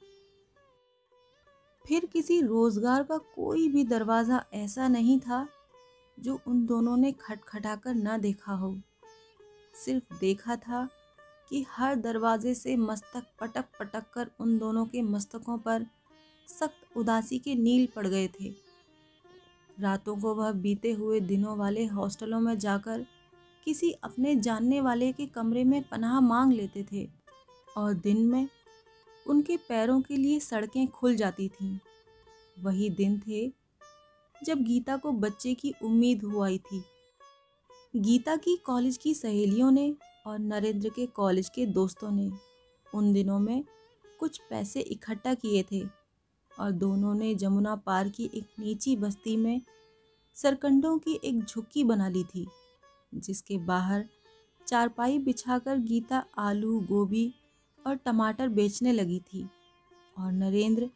फिर 1.84 2.04
किसी 2.04 2.40
रोज़गार 2.42 3.02
का 3.02 3.18
कोई 3.34 3.68
भी 3.68 3.84
दरवाज़ा 3.84 4.44
ऐसा 4.54 4.88
नहीं 4.88 5.18
था 5.20 5.46
जो 6.18 6.38
उन 6.46 6.64
दोनों 6.66 6.96
ने 6.96 7.12
खटखटाकर 7.12 7.94
न 7.94 8.20
देखा 8.20 8.52
हो। 8.52 8.76
सिर्फ़ 9.74 10.18
देखा 10.20 10.56
था 10.56 10.88
कि 11.50 11.64
हर 11.70 11.94
दरवाजे 11.96 12.54
से 12.54 12.76
मस्तक 12.76 13.26
पटक 13.40 13.64
पटक 13.80 14.10
कर 14.14 14.30
उन 14.40 14.58
दोनों 14.58 14.84
के 14.86 15.02
मस्तकों 15.02 15.58
पर 15.58 15.86
सख्त 16.48 16.96
उदासी 16.96 17.38
के 17.38 17.54
नील 17.54 17.88
पड़ 17.96 18.06
गए 18.06 18.28
थे। 18.30 18.52
रातों 19.76 20.16
को 20.16 20.34
वह 20.34 20.52
बीते 20.54 20.92
हुए 20.92 21.20
दिनों 21.22 21.56
वाले 21.56 21.84
हॉस्टलों 21.86 22.40
में 22.40 22.56
जाकर 22.58 23.04
किसी 23.64 23.92
अपने 23.92 24.36
जानने 24.36 24.80
वाले 24.80 25.12
के 25.12 25.26
कमरे 25.26 25.64
में 25.64 25.82
पनाह 25.82 26.20
मांग 26.20 26.52
लेते 26.52 26.86
थे 26.92 27.08
और 27.76 27.94
दिन 27.94 28.26
में 28.26 28.48
उनके 29.28 29.56
पैरों 29.56 30.00
के 30.00 30.16
लिए 30.16 30.40
सड़कें 30.40 30.86
खुल 30.88 31.16
जाती 31.16 31.48
थीं। 31.48 31.78
वही 32.58 32.90
दिन 32.90 33.22
थे 33.28 33.52
जब 34.44 34.58
गीता 34.58 34.96
को 34.96 35.12
बच्चे 35.12 35.54
की 35.54 35.74
उम्मीद 35.82 36.22
हुई 36.22 36.58
थी। 36.58 36.84
गीता 37.96 38.36
की 38.36 38.56
कॉलेज 38.56 38.96
की 38.96 39.14
सहेलियों 39.14 39.70
ने 39.70 39.94
और 40.26 40.38
नरेंद्र 40.38 40.88
के 40.88 41.06
कॉलेज 41.06 41.48
के 41.48 41.66
दोस्तों 41.66 42.10
ने 42.10 42.30
उन 42.94 43.12
दिनों 43.12 43.38
में 43.38 43.64
कुछ 44.20 44.40
पैसे 44.50 44.80
इकट्ठा 44.80 45.34
किए 45.34 45.64
थे 45.72 45.84
और 46.58 46.70
दोनों 46.70 47.14
ने 47.14 47.34
जमुना 47.34 47.76
पार 47.76 48.08
की 48.08 48.30
एक 48.34 48.44
नीची 48.58 48.96
बस्ती 48.96 49.36
में 49.36 49.60
सरकंडों 50.34 50.98
की 50.98 51.20
एक 51.24 51.44
झुक्की 51.44 51.84
बना 51.84 52.08
ली 52.08 52.24
थी। 52.24 52.46
जिसके 53.16 53.58
बाहर 53.58 54.04
चारपाई 54.66 55.18
बिछाकर 55.18 55.78
गीता, 55.78 56.24
आलू, 56.38 56.78
गोभी 56.80 57.32
और 57.84 57.96
टमाटर 57.96 58.48
बेचने 58.50 58.92
लगी 58.92 59.18
थी 59.22 59.46
और 60.16 60.32
नरेंद्र 60.32 60.90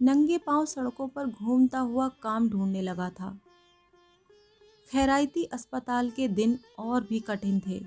नंगे 0.00 0.38
पाँव 0.38 0.64
सड़कों 0.66 1.08
पर 1.08 1.26
घूमता 1.26 1.78
हुआ 1.80 2.08
काम 2.22 2.48
ढूँढने 2.48 2.82
लगा 2.82 3.08
था। 3.10 3.38
खैरायती 4.90 5.44
अस्पताल 5.44 6.10
के 6.10 6.28
दिन 6.28 6.58
और 6.78 7.04
भी 7.04 7.20
कठिन 7.20 7.60
थे 7.66 7.80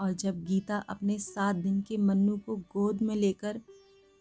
और 0.00 0.12
जब 0.12 0.44
गीता 0.44 0.78
अपने 0.88 1.18
सात 1.18 1.56
दिन 1.56 1.80
के 1.80 1.96
मन्नू 1.96 2.36
को 2.36 2.56
गोद 2.72 3.02
में 3.02 3.14
लेकर 3.16 3.60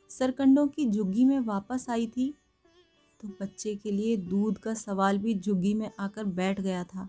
सरकंडों 0.10 0.68
की 0.68 0.86
झुग्गी 0.86 1.26
में 1.26 1.40
वापस 1.40 1.86
आई 1.90 2.08
थी 2.08 2.34
तो 3.20 3.28
बच्चे 3.42 3.76
के 3.76 3.92
लिए 3.92 4.16
दूध 4.18 4.58
का 4.58 4.74
सवाल 4.74 5.18
भी 5.18 5.34
झुग्गी 5.36 5.74
में 5.74 5.90
आकर 6.00 6.24
बैठ 6.24 6.62
गया 6.62 6.84
था। 6.84 7.08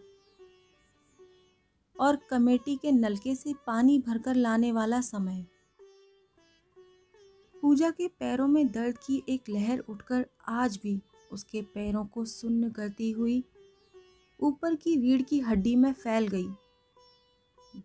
और 1.98 2.16
कमेटी 2.30 2.76
के 2.76 2.92
नलके 2.92 3.34
से 3.34 3.54
पानी 3.66 3.98
भरकर 3.98 4.34
लाने 4.34 4.72
वाला 4.72 5.00
समय। 5.00 5.44
पूजा 7.62 7.90
के 7.90 8.08
पैरों 8.08 8.46
में 8.46 8.66
दर्द 8.68 8.98
की 8.98 9.22
एक 9.28 9.48
लहर 9.48 9.78
उठकर 9.78 10.26
आज 10.48 10.78
भी 10.82 11.00
उसके 11.32 11.62
पैरों 11.74 12.04
को 12.04 12.24
सुन्न 12.24 12.70
करती 12.70 13.10
हुई 13.10 13.42
ऊपर 14.40 14.74
की 14.74 14.94
रीढ़ 14.96 15.22
की 15.22 15.40
हड्डी 15.40 15.74
में 15.76 15.92
फैल 15.92 16.28
गई। 16.28 16.48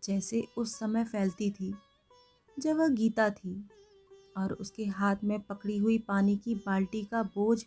जैसे 0.04 0.44
उस 0.58 0.78
समय 0.80 1.04
फैलती 1.04 1.50
थी, 1.52 1.74
जब 2.58 2.78
वह 2.78 2.88
गीता 2.88 3.30
थी 3.30 3.56
और 4.38 4.54
उसके 4.54 4.86
हाथ 4.86 5.24
में 5.24 5.40
पकड़ी 5.40 5.78
हुई 5.78 5.98
पानी 5.98 6.36
की 6.38 6.56
बाल्टी 6.56 7.04
का 7.04 7.24
बोझ 7.24 7.64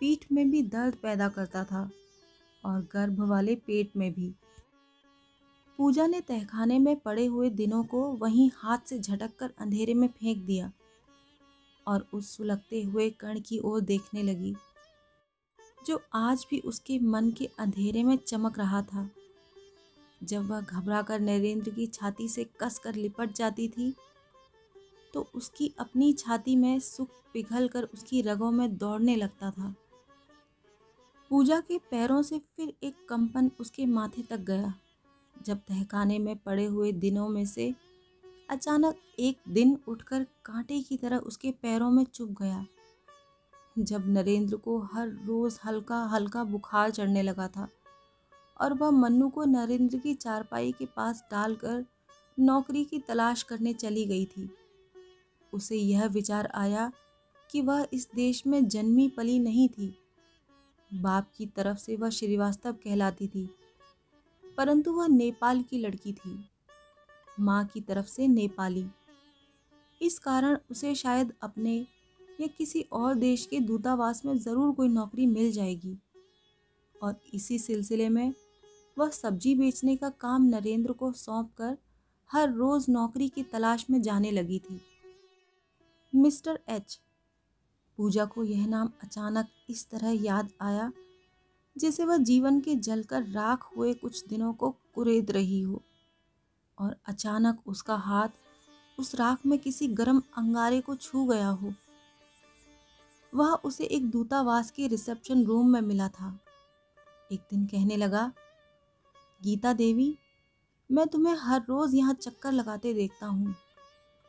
पीठ 0.00 0.24
में 0.32 0.50
भी 0.50 0.62
दर्द 0.62 0.94
पैदा 0.94 1.28
करता 1.28 1.64
था 1.64 1.90
और 2.64 2.80
गर्भ 2.92 3.20
वाले 3.20 3.54
पेट 3.56 3.96
में 3.96 4.12
भी 4.12 4.32
पूजा 5.78 6.06
ने 6.06 6.20
तहखाने 6.20 6.78
में 6.78 6.96
पड़े 6.96 7.24
हुए 7.26 7.48
दिनों 7.52 7.82
को 7.84 8.02
वहीं 8.16 8.50
हाथ 8.56 8.78
से 8.86 8.98
झटक 8.98 9.36
कर 9.38 9.52
अंधेरे 9.58 9.94
में 9.94 10.06
फेंक 10.10 10.38
दिया 10.38 10.70
और 11.86 12.06
उस 12.14 12.36
सुलगते 12.36 12.82
हुए 12.82 13.08
कण 13.10 13.40
की 13.40 13.58
ओर 13.60 13.80
देखने 13.82 14.22
लगी, 14.22 14.54
जो 15.78 16.00
आज 16.14 16.46
भी 16.50 16.58
उसके 16.60 16.98
मन 16.98 17.30
के 17.30 17.48
अंधेरे 17.58 18.02
में 18.04 18.16
चमक 18.18 18.58
रहा 18.58 18.82
था। 18.84 19.08
जब 20.20 20.46
वह 20.48 20.60
घबराकर 20.60 21.20
नरेंद्र 21.20 21.70
की 21.70 21.86
छाती 21.88 22.28
से 22.28 22.44
कसकर 22.60 22.94
लिपट 22.94 23.32
जाती 23.34 23.68
थी 23.68 23.92
तो 25.14 25.26
उसकी 25.34 25.72
अपनी 25.78 26.12
छाती 26.12 26.54
में 26.56 26.78
सुख 26.80 27.08
पिघल 27.32 27.68
कर 27.68 27.82
उसकी 27.84 28.20
रगों 28.22 28.50
में 28.50 28.76
दौड़ने 28.76 29.16
लगता 29.16 29.50
था। 29.50 29.74
पूजा 31.30 31.60
के 31.60 31.78
पैरों 31.90 32.22
से 32.22 32.38
फिर 32.56 32.72
एक 32.82 32.94
कंपन 33.08 33.50
उसके 33.60 33.86
माथे 33.86 34.22
तक 34.22 34.40
गया। 34.42 34.72
जब 35.36 35.58
तहखाने 35.58 36.18
में 36.18 36.36
पड़े 36.36 36.64
हुए 36.64 36.92
दिनों 36.92 37.28
में 37.28 37.44
से 37.46 37.74
अचानक 38.50 38.96
एक 39.18 39.38
दिन 39.48 39.76
उठकर 39.88 40.26
कांटे 40.44 40.80
की 40.80 40.96
तरह 40.96 41.16
उसके 41.18 41.50
पैरों 41.62 41.90
में 41.90 42.04
चुभ 42.04 42.36
गया। 42.40 42.64
जब 43.76 44.08
नरेंद्र 44.08 44.56
को 44.56 44.78
हर 44.94 45.08
रोज 45.26 45.58
हल्का 45.64 46.02
हल्का 46.04 46.44
बुखार 46.44 46.90
चढ़ने 46.90 47.22
लगा 47.22 47.48
था 47.48 47.68
और 48.56 48.74
वह 48.74 48.90
मन्नू 48.90 49.28
को 49.28 49.44
नरेंद्र 49.44 49.98
की 49.98 50.14
चारपाई 50.14 50.72
के 50.72 50.86
पास 50.86 51.24
डालकर 51.30 51.84
नौकरी 52.38 52.84
की 52.84 52.98
तलाश 52.98 53.42
करने 53.42 53.72
चली 53.72 54.04
गई 54.06 54.24
थी, 54.26 54.48
उसे 55.52 55.76
यह 55.76 56.06
विचार 56.06 56.50
आया 56.54 56.90
कि 57.50 57.60
वह 57.60 57.86
इस 57.92 58.08
देश 58.14 58.46
में 58.46 58.68
जन्मी 58.68 59.08
पली 59.08 59.38
नहीं 59.38 59.68
थी। 59.68 59.94
बाप 60.90 61.30
की 61.36 61.46
तरफ़ 61.46 61.78
से 61.78 61.96
वह 61.96 62.10
श्रीवास्तव 62.10 62.72
कहलाती 62.74 63.28
थी। 63.28 63.48
परंतु 64.58 64.92
वह 64.92 65.08
नेपाल 65.08 65.62
की 65.62 65.78
लड़की 65.78 66.12
थी। 66.12 66.44
माँ 67.40 67.64
की 67.64 67.80
तरफ़ 67.80 68.06
से 68.06 68.28
नेपाली। 68.28 68.86
इस 70.00 70.18
कारण 70.18 70.58
उसे 70.70 70.94
शायद 70.94 71.32
अपने 71.42 71.86
या 72.40 72.46
किसी 72.46 72.80
और 72.92 73.14
देश 73.14 73.46
के 73.46 73.60
दूतावास 73.60 74.24
में 74.24 74.38
ज़रूर 74.38 74.74
कोई 74.74 74.88
नौकरी 74.88 75.26
मिल 75.26 75.52
जाएगी। 75.52 75.98
और 77.02 77.20
इसी 77.34 77.58
सिलसिले 77.58 78.08
में 78.08 78.32
वह 78.98 79.08
सब्ज़ी 79.08 79.54
बेचने 79.54 79.96
का 79.96 80.08
काम 80.10 80.42
नरेंद्र 80.42 80.92
को 80.92 81.12
सौंप 81.12 81.52
कर 81.58 81.76
हर 82.30 82.52
रोज़ 82.52 82.90
नौकरी 82.90 83.28
की 83.28 83.42
तलाश 83.42 83.86
में 83.90 84.02
जाने 84.02 84.30
लगी 84.30 84.58
थी। 84.58 84.80
Mister 86.14 86.58
H. 86.68 87.00
पूजा 87.96 88.24
को 88.24 88.44
यह 88.44 88.66
नाम 88.66 88.90
अचानक 89.02 89.48
इस 89.70 89.90
तरह 89.90 90.24
याद 90.24 90.50
आया 90.60 90.92
जैसे 91.76 92.04
वह 92.04 92.16
जीवन 92.16 92.60
के 92.60 92.74
जलकर 92.74 93.22
राख 93.22 93.70
हुए 93.76 93.94
कुछ 93.94 94.26
दिनों 94.26 94.52
को 94.52 94.70
कुरेद 94.94 95.30
रही 95.30 95.60
हो। 95.60 95.82
और 96.78 96.96
अचानक 97.06 97.62
उसका 97.66 97.96
हाथ 97.96 98.28
उस 98.98 99.14
राख 99.14 99.46
में 99.46 99.58
किसी 99.58 99.88
गर्म 99.88 100.22
अंगारे 100.36 100.80
को 100.80 100.94
छू 100.94 101.24
गया 101.24 101.48
हो। 101.48 101.72
वह 103.34 103.52
उसे 103.54 103.84
एक 103.84 104.10
दूतावास 104.10 104.70
के 104.70 104.86
रिसेप्शन 104.86 105.44
रूम 105.44 105.68
में 105.68 105.80
मिला 105.80 106.08
था। 106.08 106.38
एक 107.32 107.40
दिन 107.40 107.66
कहने 107.66 107.96
लगा, 107.96 108.32
गीता 109.42 109.72
देवी, 109.72 110.18
मैं 110.90 111.06
तुम्हें 111.06 111.34
हर 111.34 111.62
रोज़ 111.68 111.96
यहाँ 111.96 112.14
चक्कर 112.14 112.52
लगाते 112.52 112.94
देखता 112.94 113.26
हूँ। 113.26 113.54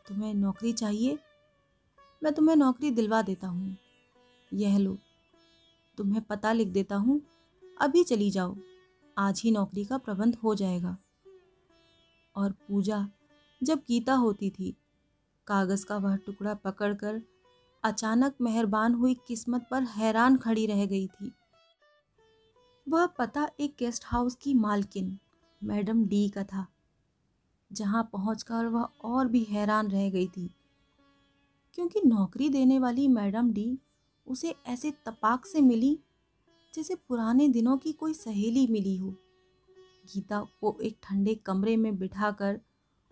तुम्हें 0.08 0.34
नौकरी 0.34 0.74
चाहिए? 0.74 1.18
मैं 2.24 2.34
तुम्हें 2.34 2.56
नौकरी 2.56 2.92
दिलवा 2.92 3.22
देता 3.22 3.48
हूँ। 3.48 3.78
यह 4.54 4.78
लो, 4.78 4.98
तुम्हें 5.98 6.22
पता 6.22 6.54
लिख 6.54 6.68
देता 6.68 6.96
हूँ 6.96 7.22
अभी 7.84 8.04
चली 8.04 8.32
जाओ। 8.32 8.56
आज 9.18 9.42
ही 9.42 9.52
नौकरी 9.52 9.86
का 9.86 9.98
प्रबंध 9.98 10.36
हो 10.36 10.56
जाएगा। 10.56 10.98
और 12.36 12.52
पूजा, 12.52 13.10
जब 13.64 13.80
गीता 13.80 14.14
होती 14.14 14.50
थी, 14.50 14.76
कागज़ 15.48 15.86
का 15.86 15.98
वह 15.98 16.16
टुकड़ा 16.16 16.54
पकड़कर 16.54 17.22
अचानक 17.84 18.36
मेहरबान 18.42 18.94
हुई 18.94 19.14
किस्मत 19.14 19.68
पर 19.72 19.84
हैरान 19.84 20.38
खड़ी 20.38 20.66
रह 20.66 20.86
गई 20.86 21.08
थी। 21.08 21.32
वह 22.90 23.06
पता 23.06 23.50
एक 23.60 23.76
गेस्ट 23.80 24.04
हाउस 24.06 24.36
की 24.36 24.54
मालकिन, 24.54 25.20
मैडम 25.64 26.06
डी 26.06 26.30
का 26.30 26.44
था, 26.44 26.68
जहाँ 27.74 28.10
पहुंचकर 28.14 28.66
वह 28.66 28.84
और 28.84 29.28
भी 29.28 29.44
हैरान 29.44 29.92
रह 29.92 30.10
गई 30.10 30.28
थी। 30.28 30.56
क्योंकि 31.74 32.02
नौकरी 32.06 32.50
देने 32.50 32.80
वाली 32.80 33.08
मैडम 33.08 33.52
डी 33.52 33.78
उसे 34.28 34.56
ऐसे 34.66 34.92
तपाक 34.92 35.46
से 35.46 35.62
मिली 35.62 36.00
जैसे 36.76 36.96
पुराने 36.96 37.48
दिनों 37.48 37.78
की 37.78 37.94
कोई 37.94 38.14
सहेली 38.14 38.68
मिली 38.68 38.98
हो। 38.98 39.10
गीता 40.14 40.48
को 40.62 40.78
एक 40.84 40.98
ठंडे 41.04 41.36
कमरे 41.36 41.78
में 41.78 41.98
बिठाकर 41.98 42.62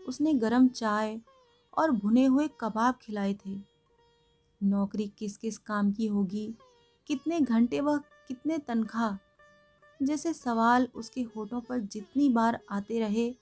उसने 0.08 0.34
गरम 0.34 0.68
चाय 0.68 1.22
और 1.78 1.92
भुने 1.92 2.26
हुए 2.26 2.50
कबाब 2.62 2.96
खिलाए 3.02 3.34
थे। 3.34 3.60
नौकरी 4.64 5.08
किस 5.08 5.38
किस 5.38 5.58
काम 5.58 5.92
की 5.92 6.06
होगी? 6.06 6.56
कितने 7.08 7.40
घंटे 7.40 7.82
व 7.82 7.98
कितने 7.98 8.58
तनख्वाह? 8.58 9.18
जैसे 10.06 10.34
सवाल 10.34 10.88
उसके 10.96 11.22
होठों 11.22 11.62
पर 11.62 11.80
जितनी 11.80 12.30
बार 12.30 12.60
आते 12.72 13.00
रहे, 13.00 13.36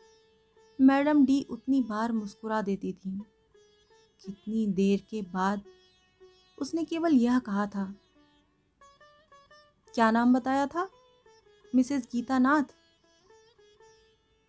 मैडम 0.82 1.26
डी 1.26 1.48
उतनी 1.50 1.82
बार 1.82 2.12
मुस्कुरा 2.12 2.62
देती 2.62 2.94
थी। 2.94 3.22
कितनी 4.26 4.68
देर 4.68 5.06
के 5.10 5.22
बाद 5.22 5.62
उसने 6.62 6.84
केवल 6.84 7.14
यह 7.14 7.40
कहा 7.40 7.68
था 7.68 7.96
क्या 9.94 10.10
नाम 10.12 10.34
बताया 10.34 10.66
था? 10.68 10.88
मिसेस 11.74 12.08
गीता 12.12 12.38
नाथ 12.40 12.74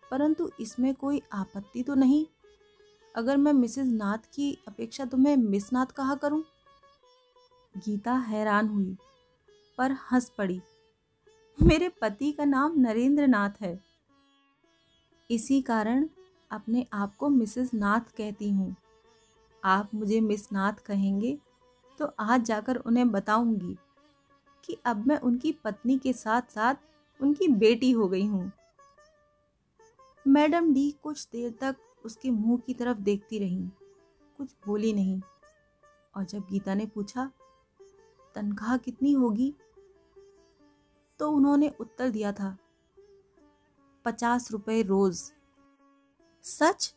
परंतु 0.03 0.49
इसमें 0.59 0.93
कोई 0.95 1.21
आपत्ति 1.33 1.83
तो 1.83 1.95
नहीं। 1.95 2.25
अगर 3.15 3.37
मैं 3.37 3.53
मिसेस 3.53 3.87
नाथ 3.87 4.25
की 4.33 4.51
अपेक्षा 4.67 5.05
तुम्हें 5.05 5.35
मिस 5.37 5.71
नाथ 5.73 5.85
कहा 5.87 6.15
करूँ? 6.15 6.43
गीता 7.75 8.13
हैरान 8.19 8.67
हुई, 8.67 8.95
पर 9.77 9.91
हंस 10.11 10.29
पड़ी। 10.29 10.61
मेरे 11.59 11.89
पति 12.01 12.31
का 12.31 12.45
नाम 12.45 12.79
नरेंद्र 12.79 13.27
नाथ 13.27 13.61
है। 13.61 13.79
इसी 15.29 15.61
कारण 15.61 16.07
अपने 16.51 16.85
आप 16.93 17.15
को 17.15 17.29
मिसेस 17.29 17.73
नाथ 17.73 18.15
कहती 18.17 18.49
हूँ। 18.49 18.75
आप 19.63 19.89
मुझे 19.95 20.19
मिस 20.21 20.51
नाथ 20.51 20.85
कहेंगे 20.85 21.37
तो 21.99 22.13
आज 22.19 22.43
जाकर 22.43 22.75
उन्हें 22.77 23.09
बताऊँगी। 23.11 23.77
कि 24.63 24.77
अब 24.85 25.07
मैं 25.07 25.17
उनकी 25.19 25.51
पत्नी 25.51 25.97
के 25.97 26.13
साथ 26.13 26.41
साथ 26.41 26.75
उनकी 27.19 27.47
बेटी 27.47 27.91
हो 27.91 28.07
गई 28.07 28.25
हूँ। 28.25 28.51
मैडम 30.27 30.73
डी 30.73 30.89
कुछ 31.03 31.27
देर 31.31 31.51
तक 31.61 31.75
उसके 32.05 32.29
मुँह 32.29 32.59
की 32.59 32.73
तरफ़ 32.73 32.97
देखती 32.97 33.39
रही, 33.39 33.69
कुछ 34.37 34.55
बोली 34.67 34.93
नहीं। 34.93 35.21
और 36.15 36.23
जब 36.23 36.39
गीता 36.39 36.73
ने 36.73 36.85
पूछा, 36.85 37.31
तनख्वाह 38.35 38.77
कितनी 38.77 39.13
होगी? 39.13 39.53
तो 41.19 41.31
उन्होंने 41.31 41.71
उत्तर 41.79 42.09
दिया 42.09 42.31
था, 42.31 42.57
पचास 44.05 44.51
रुपए 44.51 44.81
रोज। 44.81 45.21
सच? 46.43 46.95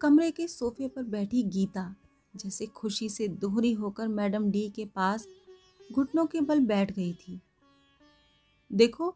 कमरे 0.00 0.30
के 0.30 0.48
सोफे 0.48 0.88
पर 0.88 1.02
बैठी 1.02 1.42
गीता 1.42 1.94
जैसे 2.36 2.66
खुशी 2.66 3.08
से 3.08 3.28
दोहरी 3.28 3.72
होकर 3.72 4.08
मैडम 4.08 4.50
डी 4.50 4.68
के 4.70 4.84
पास 4.84 5.26
घुटनों 5.92 6.26
के 6.26 6.40
बल 6.40 6.60
बैठ 6.60 6.92
गई 6.92 7.12
थी। 7.12 7.40
देखो, 8.70 9.14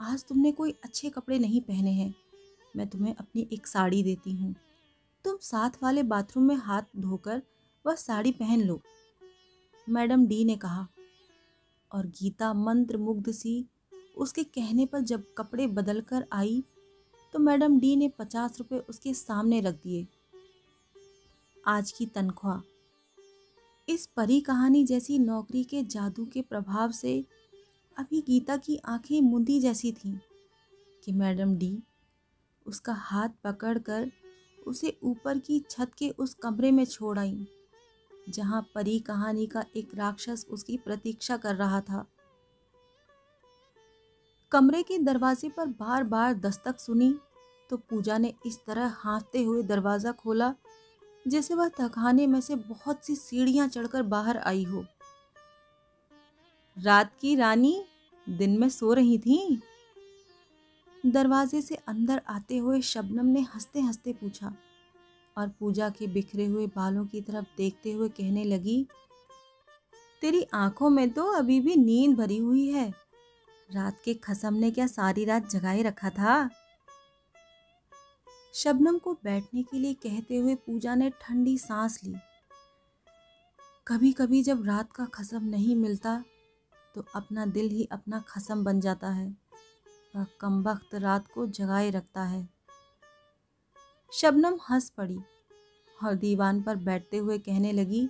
आज 0.00 0.24
तुमने 0.24 0.52
कोई 0.52 0.74
अच्छे 0.84 1.10
कपड़े 1.10 1.38
नहीं 1.38 1.60
पहने 1.60 1.90
हैं। 1.90 2.14
मैं 2.76 2.86
तुम्हें 2.88 3.14
अपनी 3.14 3.48
एक 3.52 3.66
साड़ी 3.66 4.02
देती 4.02 4.32
हूँ। 4.32 4.54
तुम 5.24 5.36
साथ 5.36 5.70
वाले 5.82 6.02
बाथरूम 6.02 6.44
में 6.44 6.54
हाथ 6.54 6.82
धोकर 6.96 7.42
वह 7.84 7.94
साड़ी 7.94 8.32
पहन 8.32 8.60
लो। 8.60 8.80
मैडम 9.86 10.26
डी 10.26 10.44
ने 10.44 10.56
कहा। 10.56 10.86
और 11.90 12.06
गीता 12.06 12.52
मंत्र 12.54 12.96
मुग्ध 12.96 13.30
सी 13.30 13.64
उसके 14.16 14.44
कहने 14.44 14.86
पर 14.86 15.00
जब 15.00 15.24
कपड़े 15.38 15.66
बदल 15.66 16.00
कर 16.00 16.26
आई 16.32 16.62
तो 17.34 17.38
मैडम 17.38 17.78
डी 17.80 17.94
ने 17.96 18.08
पचास 18.08 18.58
रुपये 18.58 18.78
उसके 18.78 19.14
सामने 19.14 19.60
रख 19.60 19.74
दिए। 19.74 20.06
आज 21.66 21.92
की 21.92 22.06
तनख्वाह 22.06 22.60
इस 23.88 24.06
परी 24.06 24.40
कहानी 24.40 24.84
जैसी 24.84 25.18
नौकरी 25.18 25.64
के 25.64 25.82
जादू 25.82 26.24
के 26.26 26.40
प्रभाव 26.42 26.90
से 26.90 27.24
अभी 27.98 28.20
गीता 28.20 28.56
की 28.56 28.76
आँखें 28.84 29.20
मुंदी 29.20 29.60
जैसी 29.60 29.92
थीं 29.92 30.18
कि 31.04 31.12
मैडम 31.12 31.54
डी 31.56 31.78
उसका 32.66 32.92
हाथ 32.92 33.28
पकड़कर 33.44 34.10
उसे 34.66 34.96
ऊपर 35.02 35.38
की 35.38 35.60
छत 35.70 35.90
के 35.98 36.08
उस 36.10 36.34
कमरे 36.34 36.70
में 36.70 36.84
छोड़ 36.84 37.18
आई, 37.18 37.46
जहाँ 38.28 38.62
परी 38.74 38.98
कहानी 38.98 39.46
का 39.46 39.64
एक 39.76 39.94
राक्षस 39.94 40.46
उसकी 40.50 40.76
प्रतीक्षा 40.76 41.36
कर 41.36 41.54
रहा 41.54 41.80
था। 41.80 42.04
कमरे 44.52 44.82
के 44.82 44.98
दरवाजे 44.98 45.48
पर 45.48 45.66
बार 45.66 46.04
बार 46.04 46.34
दस्तक 46.34 46.80
सुनी 46.80 47.14
तो 47.70 47.76
पूजा 47.76 48.18
ने 48.18 48.34
इस 48.46 48.58
तरह 48.66 48.86
हाँफते 48.86 49.42
हुए 49.42 49.62
दरवाज़ा 49.62 50.12
खोला 50.12 50.54
जैसे 51.26 51.54
वह 51.54 51.68
तखाने 51.68 52.26
में 52.26 52.40
से 52.40 52.54
बहुत 52.56 53.04
सी 53.04 53.16
सीढ़ियाँ 53.16 53.68
चढ़कर 53.68 54.02
बाहर 54.02 54.36
आई 54.36 54.64
हो। 54.64 54.84
रात 56.76 57.12
की 57.20 57.34
रानी 57.36 57.84
दिन 58.26 58.58
में 58.58 58.68
सो 58.68 58.92
रही 58.92 59.18
थी। 59.18 59.62
दरवाजे 61.06 61.60
से 61.62 61.74
अंदर 61.88 62.22
आते 62.28 62.58
हुए 62.58 62.80
शबनम 62.80 63.26
ने 63.26 63.40
हँसते 63.40 63.80
हँसते 63.80 64.12
पूछा 64.12 64.54
और 65.36 65.48
पूजा 65.48 65.88
के 65.90 66.06
बिखरे 66.06 66.46
हुए 66.46 66.66
बालों 66.66 67.04
की 67.06 67.20
तरफ़ 67.20 67.46
देखते 67.56 67.92
हुए 67.92 68.08
कहने 68.08 68.44
लगी, 68.44 68.86
तेरी 70.22 70.46
आँखों 70.54 70.90
में 70.90 71.10
तो 71.10 71.24
अभी 71.32 71.60
भी 71.60 71.76
नींद 71.76 72.16
भरी 72.16 72.38
हुई 72.38 72.66
है। 72.66 72.88
रात 73.74 74.00
के 74.04 74.14
खसम 74.14 74.54
ने 74.54 74.70
क्या 74.70 74.86
सारी 74.86 75.24
रात 75.24 75.50
जगाए 75.50 75.82
रखा 75.82 76.10
था? 76.10 76.50
शबनम 78.56 78.98
को 78.98 79.12
बैठने 79.24 79.62
के 79.62 79.78
लिए 79.78 79.94
कहते 79.94 80.36
हुए 80.36 80.54
पूजा 80.56 80.94
ने 80.94 81.10
ठंडी 81.20 81.56
सांस 81.58 81.98
ली। 82.04 82.14
कभी 83.86 84.12
कभी 84.12 84.42
जब 84.42 84.64
रात 84.66 84.92
का 84.92 85.04
खसम 85.04 85.44
नहीं 85.44 85.76
मिलता 85.76 86.22
तो 86.94 87.04
अपना 87.14 87.44
दिल 87.46 87.68
ही 87.68 87.88
अपना 87.92 88.20
खसम 88.28 88.64
बन 88.64 88.80
जाता 88.80 89.10
है 89.10 89.28
वह 90.14 90.26
कम 90.40 90.62
वक्त 90.62 90.94
रात 90.94 91.28
को 91.28 91.46
जगाए 91.46 91.90
रखता 91.90 92.22
है। 92.22 92.48
शबनम 94.12 94.58
हंस 94.70 94.90
पड़ी 94.90 95.18
और 95.98 96.14
दीवान 96.14 96.62
पर 96.62 96.76
बैठते 96.76 97.16
हुए 97.16 97.38
कहने 97.38 97.72
लगी, 97.72 98.08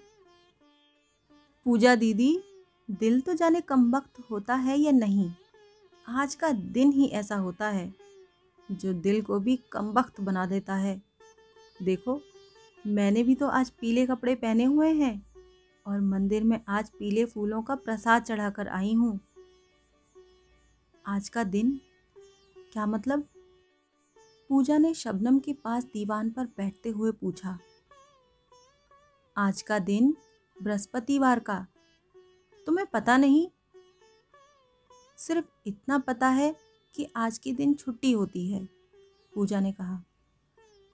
पूजा 1.67 1.95
दीदी, 1.95 2.39
दिल 2.91 3.21
तो 3.21 3.35
जाने 3.35 3.61
कम 3.61 3.91
वक्त 3.97 4.25
होता 4.31 4.55
है 4.55 4.79
या 4.79 4.93
नहीं? 4.93 5.31
आज 6.07 6.35
का 6.35 6.53
दिन 6.53 6.93
ही 6.93 7.09
ऐसा 7.09 7.37
होता 7.37 7.69
है। 7.69 8.06
जो 8.71 8.93
दिल 8.93 9.23
को 9.23 9.41
भी 9.41 9.57
कम 9.73 9.93
वक्त 9.93 10.21
बना 10.21 10.47
देता 10.47 10.75
है। 10.75 11.03
देखो, 11.83 12.21
मैंने 12.87 13.23
भी 13.23 13.35
तो 13.35 13.47
आज 13.47 13.71
पीले 13.71 14.07
कपड़े 14.07 14.35
पहने 14.35 14.65
हुए 14.65 14.93
हैं 14.93 15.27
और 15.87 16.01
मंदिर 16.01 16.45
में 16.45 16.61
आज 16.69 16.91
पीले 16.91 17.25
फूलों 17.25 17.63
का 17.63 17.75
प्रसाद 17.75 18.23
चढ़ाकर 18.23 18.69
आई 18.69 18.95
हूँ। 18.95 19.21
आज 21.07 21.29
का 21.29 21.45
दिन? 21.45 21.81
क्या 22.73 22.87
मतलब? 22.87 23.29
पूजा 24.49 24.79
ने 24.79 24.95
शबनम 24.95 25.39
के 25.39 25.53
पास 25.53 25.85
दीवान 25.85 26.31
पर 26.31 26.45
बैठते 26.45 26.89
हुए 26.89 27.13
पूछा। 27.13 27.59
आज 29.37 29.63
का 29.63 29.79
दिन? 29.79 30.17
बृहस्पतिवार 30.63 31.39
का। 31.39 31.67
तुम्हें 32.67 32.87
पता 32.87 33.17
नहीं? 33.17 33.49
सिर्फ़ 35.17 35.47
इतना 35.67 35.99
पता 35.99 36.29
है 36.29 36.66
कि 36.97 37.09
आज 37.17 37.39
के 37.39 37.53
दिन 37.53 37.75
छुट्टी 37.75 38.13
होती 38.13 38.53
है, 38.53 38.69
पूजा 39.35 39.61
ने 39.61 39.73
कहा। 39.73 40.05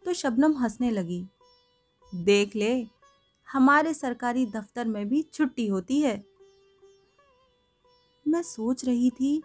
तो 0.05 0.13
शबनम 0.13 0.57
हंसने 0.57 0.91
लगी। 0.91 1.27
देख 2.15 2.57
ले, 2.57 2.87
हमारे 3.53 3.95
सरकारी 3.95 4.47
दफ्तर 4.47 4.89
में 4.89 5.09
भी 5.09 5.23
छुट्टी 5.23 5.67
होती 5.67 6.01
है। 6.01 6.25
मैं 8.29 8.43
सोच 8.43 8.85
रही 8.85 9.11
थी 9.11 9.43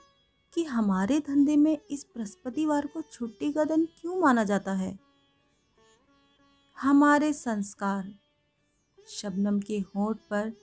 कि 0.54 0.64
हमारे 0.64 1.20
धंधे 1.20 1.56
में 1.56 1.78
इस 1.92 2.08
बृहस्पतिवार 2.16 2.88
को 2.88 3.02
छुट्टी 3.02 3.54
का 3.54 3.64
दिन 3.64 3.86
क्यों 3.86 4.22
माना 4.22 4.44
जाता 4.44 4.74
है? 4.74 5.00
हमारे 6.82 7.34
संस्कार। 7.34 8.14
शबनम 9.08 9.60
के 9.60 9.80
होठ 9.80 10.18
पर 10.30 10.54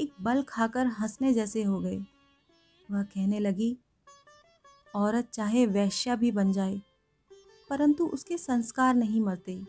एक 0.00 0.12
बल 0.20 0.42
खाकर 0.42 0.86
हंसने 0.86 1.34
जैसे 1.34 1.62
हो 1.62 1.80
गए। 1.80 1.98
वह 2.90 3.02
कहने 3.02 3.38
लगी 3.38 3.78
औरत 4.94 5.28
चाहे 5.32 5.66
वैश्या 5.66 6.14
भी 6.16 6.30
बन 6.32 6.52
जाए, 6.52 6.80
परंतु 7.70 8.06
उसके 8.06 8.38
संस्कार 8.38 8.94
नहीं 8.94 9.20
मरते। 9.20 9.60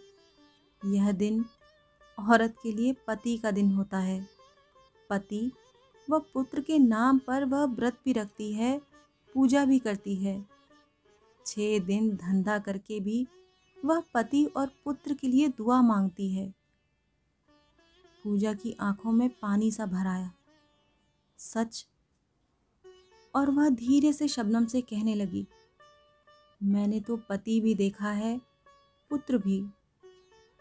यह 0.81 1.11
दिन 1.11 1.43
औरत 2.17 2.55
के 2.63 2.71
लिए 2.71 2.95
पति 3.07 3.37
का 3.37 3.51
दिन 3.51 3.71
होता 3.71 3.97
है। 3.97 4.19
पति 5.09 5.51
व 6.07 6.19
पुत्र 6.33 6.61
के 6.61 6.77
नाम 6.79 7.19
पर 7.19 7.45
वह 7.45 7.65
व्रत 7.65 7.99
भी 8.05 8.13
रखती 8.13 8.51
है, 8.53 8.79
पूजा 9.35 9.63
भी 9.65 9.79
करती 9.79 10.15
है। 10.15 10.43
छः 11.45 11.79
दिन 11.79 12.09
धंधा 12.15 12.57
करके 12.59 12.99
भी 12.99 13.25
वह 13.77 14.03
पति 14.13 14.43
और 14.47 14.71
पुत्र 14.85 15.13
के 15.13 15.27
लिए 15.27 15.47
दुआ 15.47 15.81
मांगती 15.81 16.29
है। 16.33 16.53
पूजा 18.25 18.53
की 18.53 18.75
आँखों 18.81 19.11
में 19.11 19.29
पानी 19.31 19.71
सा 19.71 19.85
भराया 19.85 20.31
सच 21.39 21.85
और 23.35 23.51
वह 23.51 23.69
धीरे 23.69 24.13
से 24.13 24.27
शबनम 24.27 24.65
से 24.65 24.81
कहने 24.81 25.15
लगी, 25.15 25.45
मैंने 26.63 26.99
तो 26.99 27.17
पति 27.29 27.59
भी 27.61 27.75
देखा 27.75 28.11
है, 28.11 28.41
पुत्र 29.11 29.37
भी। 29.37 29.61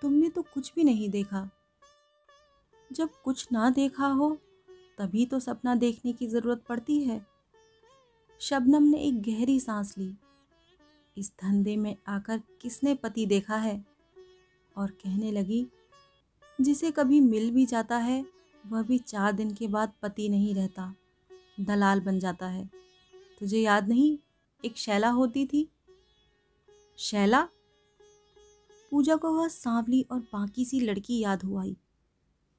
तुमने 0.02 0.28
तो 0.28 0.42
कुछ 0.42 0.72
भी 0.76 0.84
नहीं 0.84 1.08
देखा। 1.10 1.48
जब 2.92 3.10
कुछ 3.24 3.46
ना 3.52 3.70
देखा 3.70 4.06
हो, 4.06 4.36
तभी 4.98 5.26
तो 5.26 5.40
सपना 5.40 5.74
देखने 5.74 6.12
की 6.12 6.26
ज़रूरत 6.26 6.64
पड़ती 6.68 7.00
है। 7.00 7.26
शबनम 8.40 8.82
ने 8.82 8.98
एक 8.98 9.22
गहरी 9.22 9.60
सांस 9.60 9.94
ली। 9.98 10.14
इस 11.16 11.32
धंधे 11.42 11.76
में 11.76 11.96
आकर 12.08 12.42
किसने 12.60 12.94
पति 12.94 13.26
देखा 13.26 13.56
है? 13.56 13.84
और 14.76 14.90
कहने 14.90 15.30
लगी, 15.32 15.66
जिसे 16.60 16.90
कभी 16.90 17.20
मिल 17.20 17.50
भी 17.50 17.66
जाता 17.66 17.96
है, 17.96 18.24
वह 18.66 18.82
भी 18.82 18.98
चार 18.98 19.32
दिन 19.32 19.54
के 19.54 19.68
बाद 19.68 19.92
पति 20.02 20.28
नहीं 20.28 20.54
रहता। 20.54 20.94
दलाल 21.64 22.00
बन 22.00 22.18
जाता 22.18 22.46
है। 22.46 22.70
तुझे 23.40 23.58
याद 23.58 23.88
नहीं? 23.88 24.18
एक 24.64 24.76
शैला 24.76 25.08
होती 25.08 25.46
थी। 25.46 25.68
शैला? 26.96 27.48
पूजा 28.90 29.16
को 29.16 29.32
वह 29.32 29.48
सांवली 29.48 30.06
और 30.10 30.20
बाकी 30.20 30.64
सी 30.64 30.80
लड़की 30.80 31.18
याद 31.18 31.42
हुआ 31.42 31.62
आई 31.62 31.76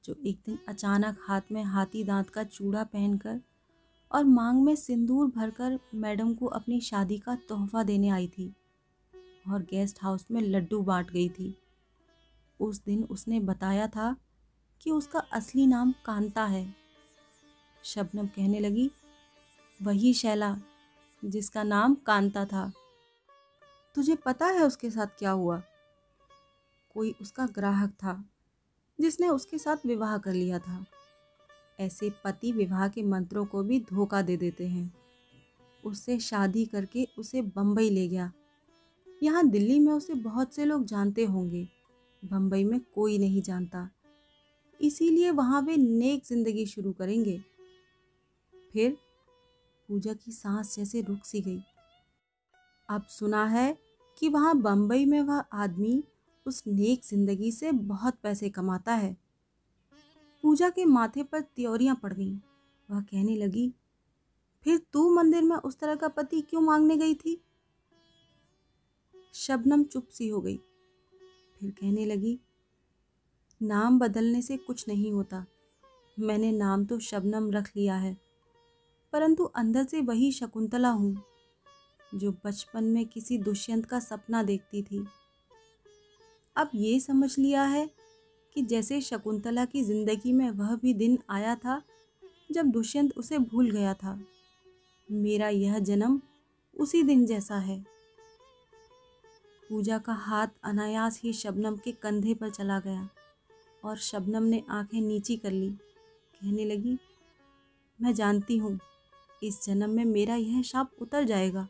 जो 0.04 0.16
एक 0.26 0.38
दिन 0.46 0.58
अचानक 0.68 1.18
हाथ 1.20 1.40
में 1.52 1.64
हाथी 1.64 2.04
दांत 2.04 2.30
का 2.30 2.44
चूड़ा 2.44 2.84
पहनकर 2.84 3.40
और 4.12 4.24
मांग 4.24 4.62
में 4.62 4.76
सिंदूर 4.76 5.26
भरकर 5.26 5.78
मैडम 5.94 6.34
को 6.34 6.46
अपनी 6.46 6.80
शादी 6.80 7.18
का 7.18 7.34
तोहफा 7.34 7.82
देने 7.82 8.08
आई 8.08 8.28
थी 8.28 8.54
और 9.50 9.62
गेस्ट 9.62 9.98
हाउस 10.02 10.30
में 10.30 10.40
लड्डू 10.40 10.80
बांट 10.80 11.10
गई 11.10 11.28
थी। 11.28 11.58
उस 12.60 12.84
दिन 12.84 13.04
उसने 13.04 13.40
बताया 13.40 13.86
था 13.86 14.16
कि 14.80 14.90
उसका 14.90 15.18
असली 15.18 15.66
नाम 15.66 15.94
कांता 16.04 16.44
है। 16.44 16.83
शबनम 17.84 18.26
कहने 18.26 18.60
लगी, 18.60 18.90
वही 19.82 20.14
शैला, 20.14 20.56
जिसका 21.24 21.62
नाम 21.62 21.94
कांता 21.94 22.44
था। 22.44 22.72
तुझे 23.94 24.14
पता 24.14 24.46
है 24.46 24.64
उसके 24.64 24.90
साथ 24.90 25.06
क्या 25.06 25.30
हुआ? 25.30 25.62
कोई 26.90 27.14
उसका 27.20 27.46
ग्राहक 27.46 27.90
था, 27.90 28.24
जिसने 29.00 29.28
उसके 29.28 29.58
साथ 29.58 29.76
विवाह 29.86 30.18
कर 30.18 30.32
लिया 30.32 30.58
था। 30.58 30.84
ऐसे 31.80 32.10
पति 32.24 32.52
विवाह 32.52 32.88
के 32.88 33.02
मंत्रों 33.02 33.44
को 33.44 33.62
भी 33.62 33.80
धोखा 33.80 34.22
दे 34.22 34.36
देते 34.36 34.66
हैं। 34.66 34.94
उससे 35.84 36.18
शादी 36.18 36.66
करके 36.66 37.08
उसे 37.18 37.42
बम्बई 37.42 37.90
ले 37.90 38.08
गया। 38.08 38.32
यहाँ 39.22 39.48
दिल्ली 39.48 39.80
में 39.80 39.92
उसे 39.92 40.14
बहुत 40.14 40.54
से 40.54 40.64
लोग 40.64 40.84
जानते 40.84 41.24
होंगे 41.24 41.68
बम्बई 42.24 42.64
में 42.64 42.80
कोई 42.80 43.18
नहीं 43.18 43.42
जानता। 43.42 43.90
इसीलिए 44.80 45.30
वहाँ 45.30 45.62
वे 45.62 45.76
नेक 45.76 46.24
ज़िंदगी 46.26 46.66
शुरू 46.66 46.92
करेंगे। 46.92 47.53
फिर 48.74 48.96
पूजा 49.88 50.12
की 50.14 50.32
सांस 50.32 50.74
जैसे 50.76 51.00
रुक 51.00 51.24
सी 51.24 51.40
गई। 51.40 51.60
अब 52.88 53.02
सुना 53.10 53.44
है 53.46 53.76
कि 54.18 54.28
वहाँ 54.28 54.54
बम्बई 54.60 55.04
में 55.04 55.20
वह 55.20 55.44
आदमी 55.54 56.02
उस 56.46 56.62
नेक 56.66 57.04
ज़िंदगी 57.04 57.50
से 57.52 57.72
बहुत 57.72 58.14
पैसे 58.22 58.48
कमाता 58.48 58.94
है। 58.94 59.16
पूजा 60.44 60.68
के 60.70 60.84
माथे 60.84 61.22
पर 61.22 61.40
त्योरियाँ 61.40 61.94
पड़ 62.02 62.12
गईं। 62.12 62.36
वह 62.88 63.00
कहने 63.00 63.36
लगी, 63.36 63.72
फिर 64.66 64.78
तू 64.92 65.08
मंदिर 65.14 65.42
में 65.42 65.56
उस 65.56 65.78
तरह 65.78 65.94
का 65.94 66.08
पति 66.08 66.40
क्यों 66.40 66.60
मांगने 66.60 66.96
गई 66.96 67.14
थी? 67.14 67.40
शबनम 69.34 69.84
चुप 69.84 70.08
सी 70.08 70.28
हो 70.28 70.40
गई। 70.40 70.56
फिर 71.60 71.70
कहने 71.70 72.06
लगी, 72.06 72.38
नाम 73.60 73.98
बदलने 73.98 74.42
से 74.42 74.56
कुछ 74.56 74.88
नहीं 74.88 75.12
होता। 75.12 75.44
मैंने 76.16 76.52
नाम 76.52 76.84
तो 76.84 76.98
शबनम 76.98 77.50
रख 77.50 77.70
लिया 77.76 77.96
है। 77.96 78.23
परंतु 79.14 79.44
अंदर 79.44 79.84
से 79.84 80.00
वही 80.00 80.30
शकुंतला 80.32 80.88
हूँ, 80.88 81.22
जो 82.14 82.30
बचपन 82.44 82.84
में 82.84 83.04
किसी 83.06 83.36
दुष्यंत 83.38 83.84
का 83.86 83.98
सपना 84.00 84.42
देखती 84.42 84.82
थी। 84.82 85.04
अब 86.56 86.70
ये 86.74 86.98
समझ 87.00 87.38
लिया 87.38 87.62
है 87.62 87.90
कि 88.56 88.62
जैसे 88.62 89.00
शकुंतला 89.00 89.64
की 89.64 89.82
ज़िंदगी 89.82 90.32
में 90.32 90.50
वह 90.50 90.74
भी 90.76 90.94
दिन 90.94 91.18
आया 91.30 91.54
था, 91.54 91.82
जब 92.52 92.66
दुष्यंत 92.66 93.12
उसे 93.18 93.38
भूल 93.38 93.70
गया 93.70 93.92
था। 93.94 94.18
मेरा 95.08 95.48
यह 95.48 95.78
जन्म 95.78 96.20
उसी 96.76 97.02
दिन 97.02 97.26
जैसा 97.26 97.56
है। 97.56 97.78
पूजा 99.70 99.98
का 99.98 100.12
हाथ 100.12 100.46
अनायास 100.64 101.20
ही 101.24 101.32
शबनम 101.32 101.76
के 101.76 101.92
कंधे 101.92 102.34
पर 102.34 102.50
चला 102.50 102.78
गया 102.80 103.08
और 103.84 103.98
शबनम 103.98 104.42
ने 104.42 104.62
आँखें 104.70 105.00
नीची 105.00 105.36
कर 105.36 105.50
ली। 105.50 105.70
कहने 105.70 106.64
लगी, 106.64 106.98
मैं 107.98 108.14
जानती 108.14 108.56
हूँ 108.56 108.78
इस 109.42 109.64
जन्म 109.64 109.90
में 109.90 110.04
मेरा 110.04 110.34
यह 110.34 110.62
शाप 110.62 110.90
उतर 111.02 111.24
जाएगा। 111.24 111.68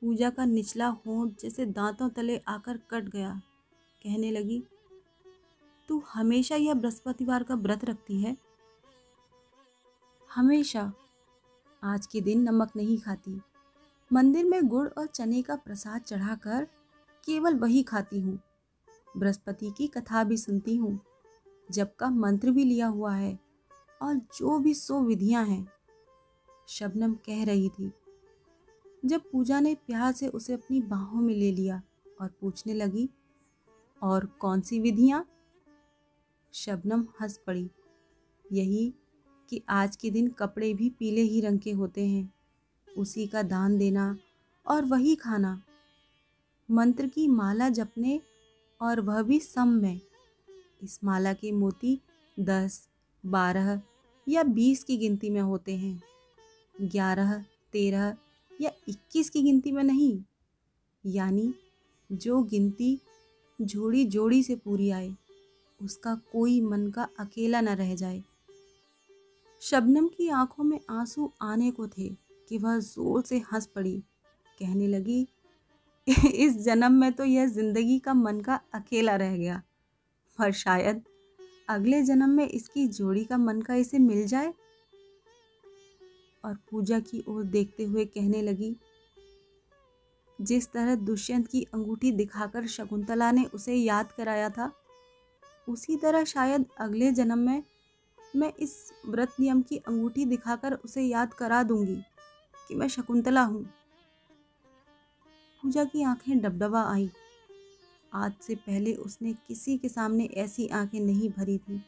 पूजा 0.00 0.30
का 0.30 0.44
निचला 0.44 0.86
होंठ 0.86 1.40
जैसे 1.40 1.66
दांतों 1.66 2.08
तले 2.08 2.38
आकर 2.38 2.76
कट 2.76 3.04
गया। 3.04 3.42
कहने 4.04 4.30
लगी, 4.30 4.62
तू 5.88 6.02
हमेशा 6.14 6.56
यह 6.56 6.74
बृहस्पतिवार 6.74 7.42
का 7.42 7.54
व्रत 7.54 7.84
रखती 7.84 8.20
है? 8.20 8.36
हमेशा। 10.34 10.92
आज 11.84 12.06
के 12.06 12.20
दिन 12.20 12.42
नमक 12.42 12.72
नहीं 12.76 12.98
खाती। 12.98 13.40
मंदिर 14.12 14.44
में 14.44 14.68
गुड़ 14.68 14.88
और 14.88 15.06
चने 15.06 15.42
का 15.42 15.56
प्रसाद 15.56 16.00
चढ़ाकर 16.00 16.64
केवल 17.24 17.54
वही 17.54 17.82
खाती 17.82 18.20
हूँ। 18.20 18.38
बृहस्पति 19.16 19.74
की 19.76 19.86
कथा 19.86 20.24
भी 20.24 20.36
सुनती 20.36 20.76
हूँ। 20.76 21.00
जब 21.70 21.96
का 21.96 22.10
मंत्र 22.10 22.50
भी 22.50 22.64
लिया 22.64 22.86
हुआ 22.86 23.14
है 23.14 23.38
और 24.02 24.14
जो 24.14 24.58
भी 24.58 24.74
सो 24.74 25.00
विधियाँ 25.00 25.44
हैं 25.44 25.75
शबनम 26.68 27.14
कह 27.14 27.44
रही 27.44 27.68
थी। 27.68 27.92
जब 29.04 29.22
पूजा 29.32 29.60
ने 29.60 29.74
प्यार 29.74 30.12
से 30.12 30.28
उसे 30.28 30.54
अपनी 30.54 30.80
बाहों 30.80 31.20
में 31.20 31.34
ले 31.34 31.52
लिया 31.52 31.82
और 32.20 32.32
पूछने 32.40 32.74
लगी, 32.74 33.08
और 34.02 34.26
कौन 34.26 34.60
सी 34.60 34.80
विधियाँ? 34.80 35.28
शबनम 36.52 37.06
हंस 37.20 37.40
पड़ी। 37.46 37.70
यही 38.52 38.94
कि 39.50 39.62
आज 39.68 39.96
के 39.96 40.10
दिन 40.10 40.28
कपड़े 40.28 40.74
भी 40.74 40.90
पीले 40.90 41.20
ही 41.20 41.40
रंग 41.40 41.58
के 41.58 41.72
होते 41.72 42.06
हैं। 42.06 42.34
उसी 42.96 43.26
का 43.26 43.42
दान 43.42 43.78
देना 43.78 44.18
और 44.66 44.84
वही 44.84 45.16
खाना। 45.16 45.62
मंत्र 46.70 47.06
की 47.06 47.28
माला 47.28 47.68
जपने 47.68 48.20
और 48.80 49.00
वह 49.00 49.22
भी 49.22 49.40
सम 49.40 49.68
में। 49.68 50.00
इस 50.82 51.04
माला 51.04 51.32
के 51.32 51.52
मोती 51.52 52.00
दस, 52.40 52.88
बारह 53.26 53.82
या 54.28 54.42
बीस 54.42 54.84
की 54.84 54.96
गिनती 54.96 55.30
में 55.30 55.40
होते 55.40 55.76
हैं। 55.76 56.02
ग्यारह, 56.76 57.32
तेरह 57.72 58.16
या 58.60 58.70
इक्कीस 58.88 59.30
की 59.30 59.42
गिनती 59.42 59.72
में 59.72 59.82
नहीं। 59.84 60.18
यानी 61.04 61.52
जो 62.10 62.42
गिनती 62.42 62.98
जोड़ी 63.58 64.04
जोड़ी 64.04 64.42
से 64.42 64.56
पूरी 64.56 64.90
आए, 64.90 65.10
उसका 65.80 66.14
कोई 66.32 66.60
मन 66.60 66.86
का 66.90 67.08
अकेला 67.18 67.60
न 67.60 67.68
रह 67.68 67.94
जाए। 67.94 68.22
शबनम 69.62 70.08
की 70.08 70.28
आँखों 70.28 70.64
में 70.64 70.78
आँसू 70.90 71.30
आने 71.42 71.70
को 71.70 71.86
थे 71.88 72.08
कि 72.48 72.58
वह 72.58 72.78
ज़ोर 72.78 73.22
से 73.22 73.38
हंस 73.52 73.66
पड़ी। 73.66 73.98
कहने 74.58 74.86
लगी, 74.86 75.26
इस 76.34 76.58
जन्म 76.58 76.92
में 76.92 77.12
तो 77.12 77.24
यह 77.24 77.46
ज़िंदगी 77.46 77.98
का 77.98 78.14
मन 78.14 78.40
का 78.40 78.60
अकेला 78.74 79.16
रह 79.16 79.36
गया। 79.36 79.62
पर 80.38 80.52
शायद 80.52 81.02
अगले 81.68 82.02
जन्म 82.02 82.30
में 82.30 82.46
इसकी 82.48 82.86
जोड़ी 82.88 83.24
का 83.24 83.38
मन 83.38 83.60
का 83.62 83.74
इसे 83.74 83.98
मिल 83.98 84.26
जाए। 84.26 84.52
और 86.46 86.56
पूजा 86.70 86.98
की 87.00 87.22
ओर 87.28 87.44
देखते 87.44 87.84
हुए 87.84 88.04
कहने 88.04 88.42
लगी, 88.42 88.74
जिस 90.38 90.70
तरह 90.72 90.94
दुष्यंत 90.94 91.46
की 91.46 91.62
अंगूठी 91.74 92.12
दिखाकर 92.12 92.66
शकुंतला 92.66 93.30
ने 93.32 93.44
उसे 93.44 93.74
याद 93.74 94.12
कराया 94.12 94.50
था, 94.50 94.72
उसी 95.68 95.96
तरह 95.96 96.24
शायद 96.24 96.64
अगले 96.78 97.10
जन्म 97.12 97.38
में 97.38 97.62
मैं 98.36 98.52
इस 98.58 98.92
व्रत 99.06 99.32
नियम 99.40 99.62
की 99.62 99.76
अंगूठी 99.78 100.24
दिखाकर 100.24 100.72
उसे 100.74 101.02
याद 101.02 101.34
करा 101.34 101.62
दूँगी 101.62 101.96
कि 102.68 102.74
मैं 102.74 102.88
शकुंतला 102.88 103.42
हूँ। 103.42 103.62
पूजा 105.62 105.84
की 105.84 106.02
आँखें 106.02 106.38
डबडबा 106.38 106.82
आई। 106.82 107.10
आज 108.12 108.32
से 108.42 108.54
पहले 108.54 108.94
उसने 108.94 109.32
किसी 109.48 109.76
के 109.78 109.88
सामने 109.88 110.24
ऐसी 110.36 110.66
आँखें 110.68 111.00
नहीं 111.00 111.30
भरी 111.30 111.58
थी। 111.58 111.78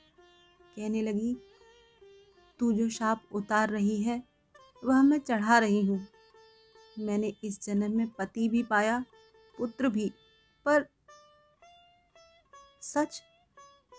कहने 0.76 1.02
लगी, 1.02 1.36
तू 2.60 2.72
जो 2.72 2.88
शाप 2.88 3.22
उतार 3.32 3.70
रही 3.70 4.02
है 4.02 4.22
वह 4.82 5.02
मैं 5.02 5.18
चढ़ा 5.18 5.58
रही 5.58 5.84
हूँ। 5.86 6.06
मैंने 6.98 7.32
इस 7.44 7.62
जन्म 7.62 7.96
में 7.96 8.08
पति 8.08 8.48
भी 8.48 8.62
पाया, 8.62 9.04
पुत्र 9.58 9.88
भी, 9.88 10.08
पर 10.66 10.86
सच 12.82 13.20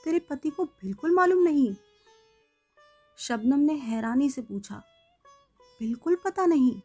तेरे 0.04 0.20
पति 0.20 0.50
को 0.50 0.66
बिल्कुल 0.66 1.16
मालूम 1.16 1.44
नहीं। 1.44 1.74
शबनम 3.18 3.60
ने 3.60 3.74
हैरानी 3.76 4.30
से 4.30 4.42
पूछा, 4.42 4.82
बिल्कुल 5.80 6.18
पता 6.26 6.46
नहीं। 6.46 6.80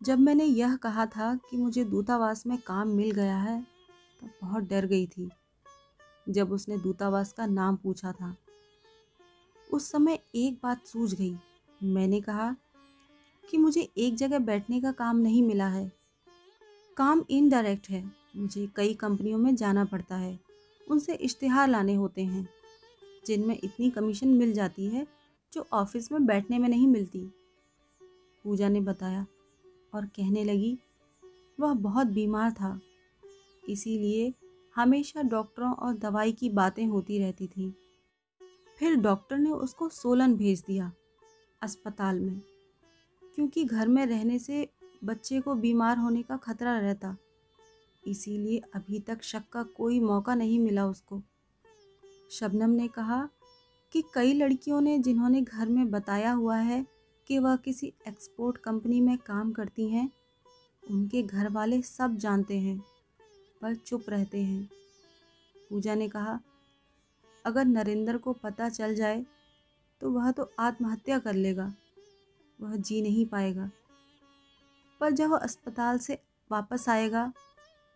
जब 0.00 0.18
मैंने 0.18 0.44
यह 0.44 0.76
कहा 0.76 1.06
था 1.06 1.34
कि 1.50 1.56
मुझे 1.56 1.84
दूतावास 1.84 2.46
में 2.46 2.56
काम 2.58 2.88
मिल 2.88 3.10
गया 3.10 3.36
है 3.36 3.60
तो 4.20 4.28
बहुत 4.42 4.64
डर 4.64 4.86
गई 4.86 5.06
थी। 5.06 5.30
जब 6.26 6.52
उसने 6.52 6.76
दूतावास 6.78 7.32
का 7.32 7.46
नाम 7.46 7.76
पूछा 7.76 8.12
था, 8.12 8.34
उस 9.70 9.90
समय 9.92 10.18
एक 10.36 10.58
बात 10.62 10.86
सूझ 10.86 11.12
गई। 11.14 11.34
मैंने 11.82 12.20
कहा 12.20 12.56
कि 13.50 13.58
मुझे 13.58 13.88
एक 13.96 14.14
जगह 14.14 14.38
बैठने 14.38 14.80
का 14.80 14.92
काम 14.92 15.16
नहीं 15.16 15.42
मिला 15.42 15.68
है। 15.68 15.92
काम 16.96 17.24
इनडायरेक्ट 17.30 17.88
है। 17.90 18.12
मुझे 18.36 18.68
कई 18.76 18.94
कंपनियों 18.94 19.38
में 19.38 19.56
जाना 19.56 19.84
पड़ता 19.84 20.16
है। 20.16 20.40
उनसे 20.90 21.14
इश्तिहार 21.14 21.68
लाने 21.68 21.94
होते 21.94 22.24
हैं, 22.24 22.48
जिनमें 23.26 23.58
इतनी 23.64 23.90
कमीशन 23.90 24.28
मिल 24.28 24.52
जाती 24.52 24.86
है 24.86 25.06
जो 25.52 25.66
ऑफ़िस 25.72 26.12
में 26.12 26.26
बैठने 26.26 26.58
में 26.58 26.68
नहीं 26.68 26.88
मिलती। 26.88 27.30
पूजा 28.44 28.68
ने 28.68 28.80
बताया 28.80 29.26
और 29.94 30.06
कहने 30.06 30.44
लगी, 30.44 30.78
वह 31.60 31.74
बहुत 31.74 32.06
बीमार 32.06 32.52
था। 32.52 32.80
इसीलिए 33.68 34.34
हमेशा 34.76 35.22
डॉक्टरों 35.22 35.72
और 35.72 35.94
दवाई 35.94 36.32
की 36.32 36.50
बातें 36.50 36.86
होती 36.86 37.18
रहती 37.18 37.46
थी। 37.46 37.74
फिर 38.78 38.94
डॉक्टर 38.94 39.38
ने 39.38 39.50
उसको 39.50 39.88
सोलन 39.88 40.36
भेज 40.36 40.64
दिया। 40.66 40.92
अस्पताल 41.62 42.20
में, 42.20 42.40
क्योंकि 43.34 43.64
घर 43.64 43.88
में 43.88 44.04
रहने 44.06 44.38
से 44.38 44.68
बच्चे 45.04 45.40
को 45.40 45.54
बीमार 45.54 45.98
होने 45.98 46.22
का 46.22 46.36
खतरा 46.36 46.78
रहता। 46.78 47.16
इसीलिए 48.04 48.62
अभी 48.74 49.00
तक 49.00 49.22
शक 49.22 49.48
का 49.52 49.62
कोई 49.62 50.00
मौका 50.00 50.34
नहीं 50.34 50.58
मिला 50.58 50.86
उसको। 50.86 51.22
शबनम 52.30 52.70
ने 52.70 52.88
कहा 52.88 53.28
कि 53.92 54.02
कई 54.14 54.32
लड़कियों 54.32 54.80
ने 54.80 54.98
जिन्होंने 54.98 55.40
घर 55.40 55.68
में 55.68 55.90
बताया 55.90 56.32
हुआ 56.32 56.56
है 56.56 56.84
कि 57.26 57.38
वह 57.38 57.56
किसी 57.56 57.92
एक्सपोर्ट 58.08 58.56
कंपनी 58.56 59.00
में 59.00 59.16
काम 59.18 59.52
करती 59.52 59.88
हैं, 59.88 60.10
उनके 60.82 61.22
घर 61.22 61.48
वाले 61.48 61.80
सब 61.82 62.16
जानते 62.16 62.58
हैं, 62.58 62.78
पर 63.62 63.74
चुप 63.74 64.04
रहते 64.08 64.42
हैं। 64.42 64.68
पूजा 65.70 65.94
ने 65.94 66.08
कहा, 66.08 66.40
अगर 67.44 67.64
नरेंद्र 67.64 68.18
को 68.18 68.32
पता 68.32 68.68
चल 68.68 68.94
जाए 68.94 69.24
तो 70.00 70.10
वह 70.10 70.30
तो 70.30 70.50
आत्महत्या 70.58 71.18
कर 71.18 71.34
लेगा। 71.34 71.72
वह 72.58 72.76
जी 72.76 73.00
नहीं 73.02 73.26
पाएगा। 73.26 73.70
पर 75.00 75.10
जब 75.10 75.30
वह 75.30 75.38
अस्पताल 75.38 75.98
से 75.98 76.18
वापस 76.50 76.88
आएगा 76.88 77.32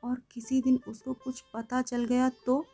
और 0.03 0.21
किसी 0.33 0.61
दिन 0.63 0.79
उसको 0.89 1.13
कुछ 1.15 1.43
पता 1.55 1.83
चल 1.83 2.05
गया 2.05 2.29
तो 2.47 2.65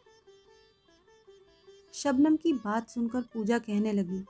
शबनम 1.95 2.37
की 2.37 2.53
बात 2.55 2.88
सुनकर 2.88 3.23
पूजा 3.23 3.59
कहने 3.59 3.93
लगी, 3.93 4.21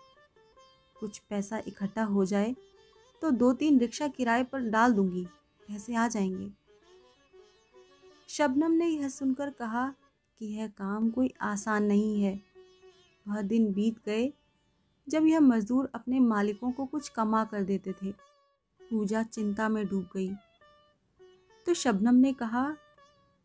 कुछ 0.97 1.19
पैसा 1.31 1.63
इकट्ठा 1.67 2.05
हो 2.05 2.25
जाए 2.25 2.55
तो 3.23 3.31
दो 3.31 3.53
तीन 3.53 3.79
रिक्शा 3.79 4.09
किराए 4.09 4.45
पर 4.45 4.61
डाल 4.61 4.93
दूँगी, 4.93 5.25
पैसे 5.69 5.95
आ 5.95 6.07
जाएँगे। 6.09 6.51
शबनम 8.29 8.73
ने 8.73 8.87
यह 8.87 9.09
सुनकर 9.09 9.51
कहा 9.51 9.89
कि 10.41 10.47
यह 10.47 10.69
काम 10.69 11.11
कोई 11.11 11.33
आसान 11.41 11.85
नहीं 11.85 12.23
है। 12.23 12.41
वह 13.27 13.43
दिन 13.43 13.73
बीत 13.73 13.99
गए 14.07 14.27
जब 15.11 15.27
यह 15.27 15.41
मजदूर 15.41 15.91
अपने 15.95 16.21
मालिकों 16.21 16.73
को 16.73 16.87
कुछ 16.87 17.09
कमा 17.09 17.45
कर 17.45 17.63
देते 17.63 17.93
थे। 17.93 18.11
पूजा 18.81 19.23
चिंता 19.23 19.69
में 19.69 19.87
डूब 19.87 20.09
गई। 20.15 20.33
तो 21.67 21.75
शबनम 21.75 22.15
ने 22.15 22.33
कहा, 22.33 22.77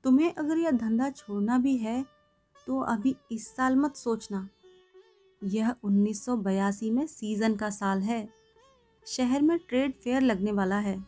तुम्हें 0.03 0.33
अगर 0.33 0.57
यह 0.57 0.71
धंधा 0.71 1.09
छोड़ना 1.09 1.57
भी 1.57 1.77
है 1.77 2.05
तो 2.67 2.79
अभी 2.79 3.15
इस 3.31 3.55
साल 3.55 3.75
मत 3.75 3.95
सोचना। 3.95 4.49
यह 5.43 5.75
1982 5.83 6.91
में 6.91 7.07
सीज़न 7.07 7.55
का 7.55 7.69
साल 7.69 8.01
है। 8.01 8.29
शहर 9.07 9.41
में 9.41 9.59
ट्रेड 9.59 9.93
फेयर 9.93 10.21
लगने 10.21 10.51
वाला 10.51 10.79
है। 10.79 11.05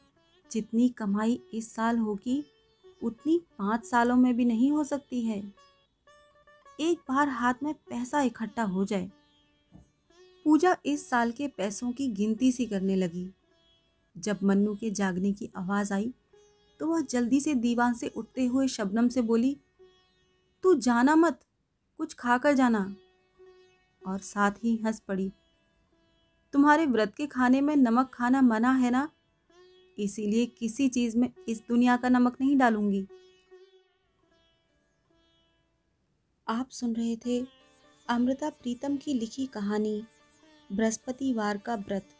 जितनी 0.51 0.89
कमाई 0.89 1.41
इस 1.53 1.75
साल 1.75 1.97
होगी, 1.97 2.45
उतनी 3.03 3.41
पाँच 3.59 3.85
सालों 3.85 4.15
में 4.15 4.35
भी 4.35 4.45
नहीं 4.45 4.71
हो 4.71 4.83
सकती 4.83 5.21
है। 5.21 5.53
एक 6.79 6.99
बार 6.99 7.29
हाथ 7.29 7.53
में 7.63 7.73
पैसा 7.73 8.21
इकट्ठा 8.21 8.63
हो 8.63 8.85
जाए 8.85 9.11
पूजा 10.47 10.75
इस 10.85 11.09
साल 11.09 11.31
के 11.31 11.47
पैसों 11.47 11.91
की 11.91 12.07
गिनती 12.07 12.51
सी 12.51 12.65
करने 12.65 12.95
लगी। 12.95 13.25
जब 14.15 14.39
मन्नू 14.43 14.75
के 14.75 14.91
जागने 14.91 15.31
की 15.33 15.49
आवाज़ 15.57 15.93
आई 15.93 16.13
तो 16.79 16.87
वह 16.87 17.01
जल्दी 17.01 17.39
से 17.39 17.53
दीवान 17.55 17.93
से 17.93 18.07
उठते 18.07 18.45
हुए 18.45 18.67
शबनम 18.67 19.07
से 19.07 19.21
बोली, 19.21 19.55
तू 20.63 20.73
जाना 20.75 21.15
मत, 21.15 21.39
कुछ 21.99 22.13
खा 22.13 22.37
कर 22.37 22.53
जाना। 22.53 22.95
और 24.01 24.19
साथ 24.19 24.63
ही 24.63 24.75
हंस 24.85 24.99
पड़ी, 24.99 25.31
तुम्हारे 26.53 26.85
व्रत 26.85 27.13
के 27.17 27.27
खाने 27.27 27.61
में 27.61 27.75
नमक 27.75 28.11
खाना 28.13 28.41
मना 28.41 28.71
है 28.71 28.91
ना? 28.91 29.07
इसीलिए 29.97 30.45
किसी 30.57 30.89
चीज़ 30.89 31.17
में 31.17 31.29
इस 31.49 31.63
दुनिया 31.69 31.97
का 31.97 32.09
नमक 32.09 32.41
नहीं 32.41 32.57
डालूँगी। 32.57 33.07
आप 36.47 36.69
सुन 36.71 36.95
रहे 36.95 37.15
थे 37.15 37.45
अमृता 38.07 38.49
प्रीतम 38.51 38.97
की 38.97 39.13
लिखी 39.13 39.45
कहानी। 39.45 40.03
बृहस्पतिवार 40.71 41.57
का 41.57 41.75
व्रत। 41.75 42.16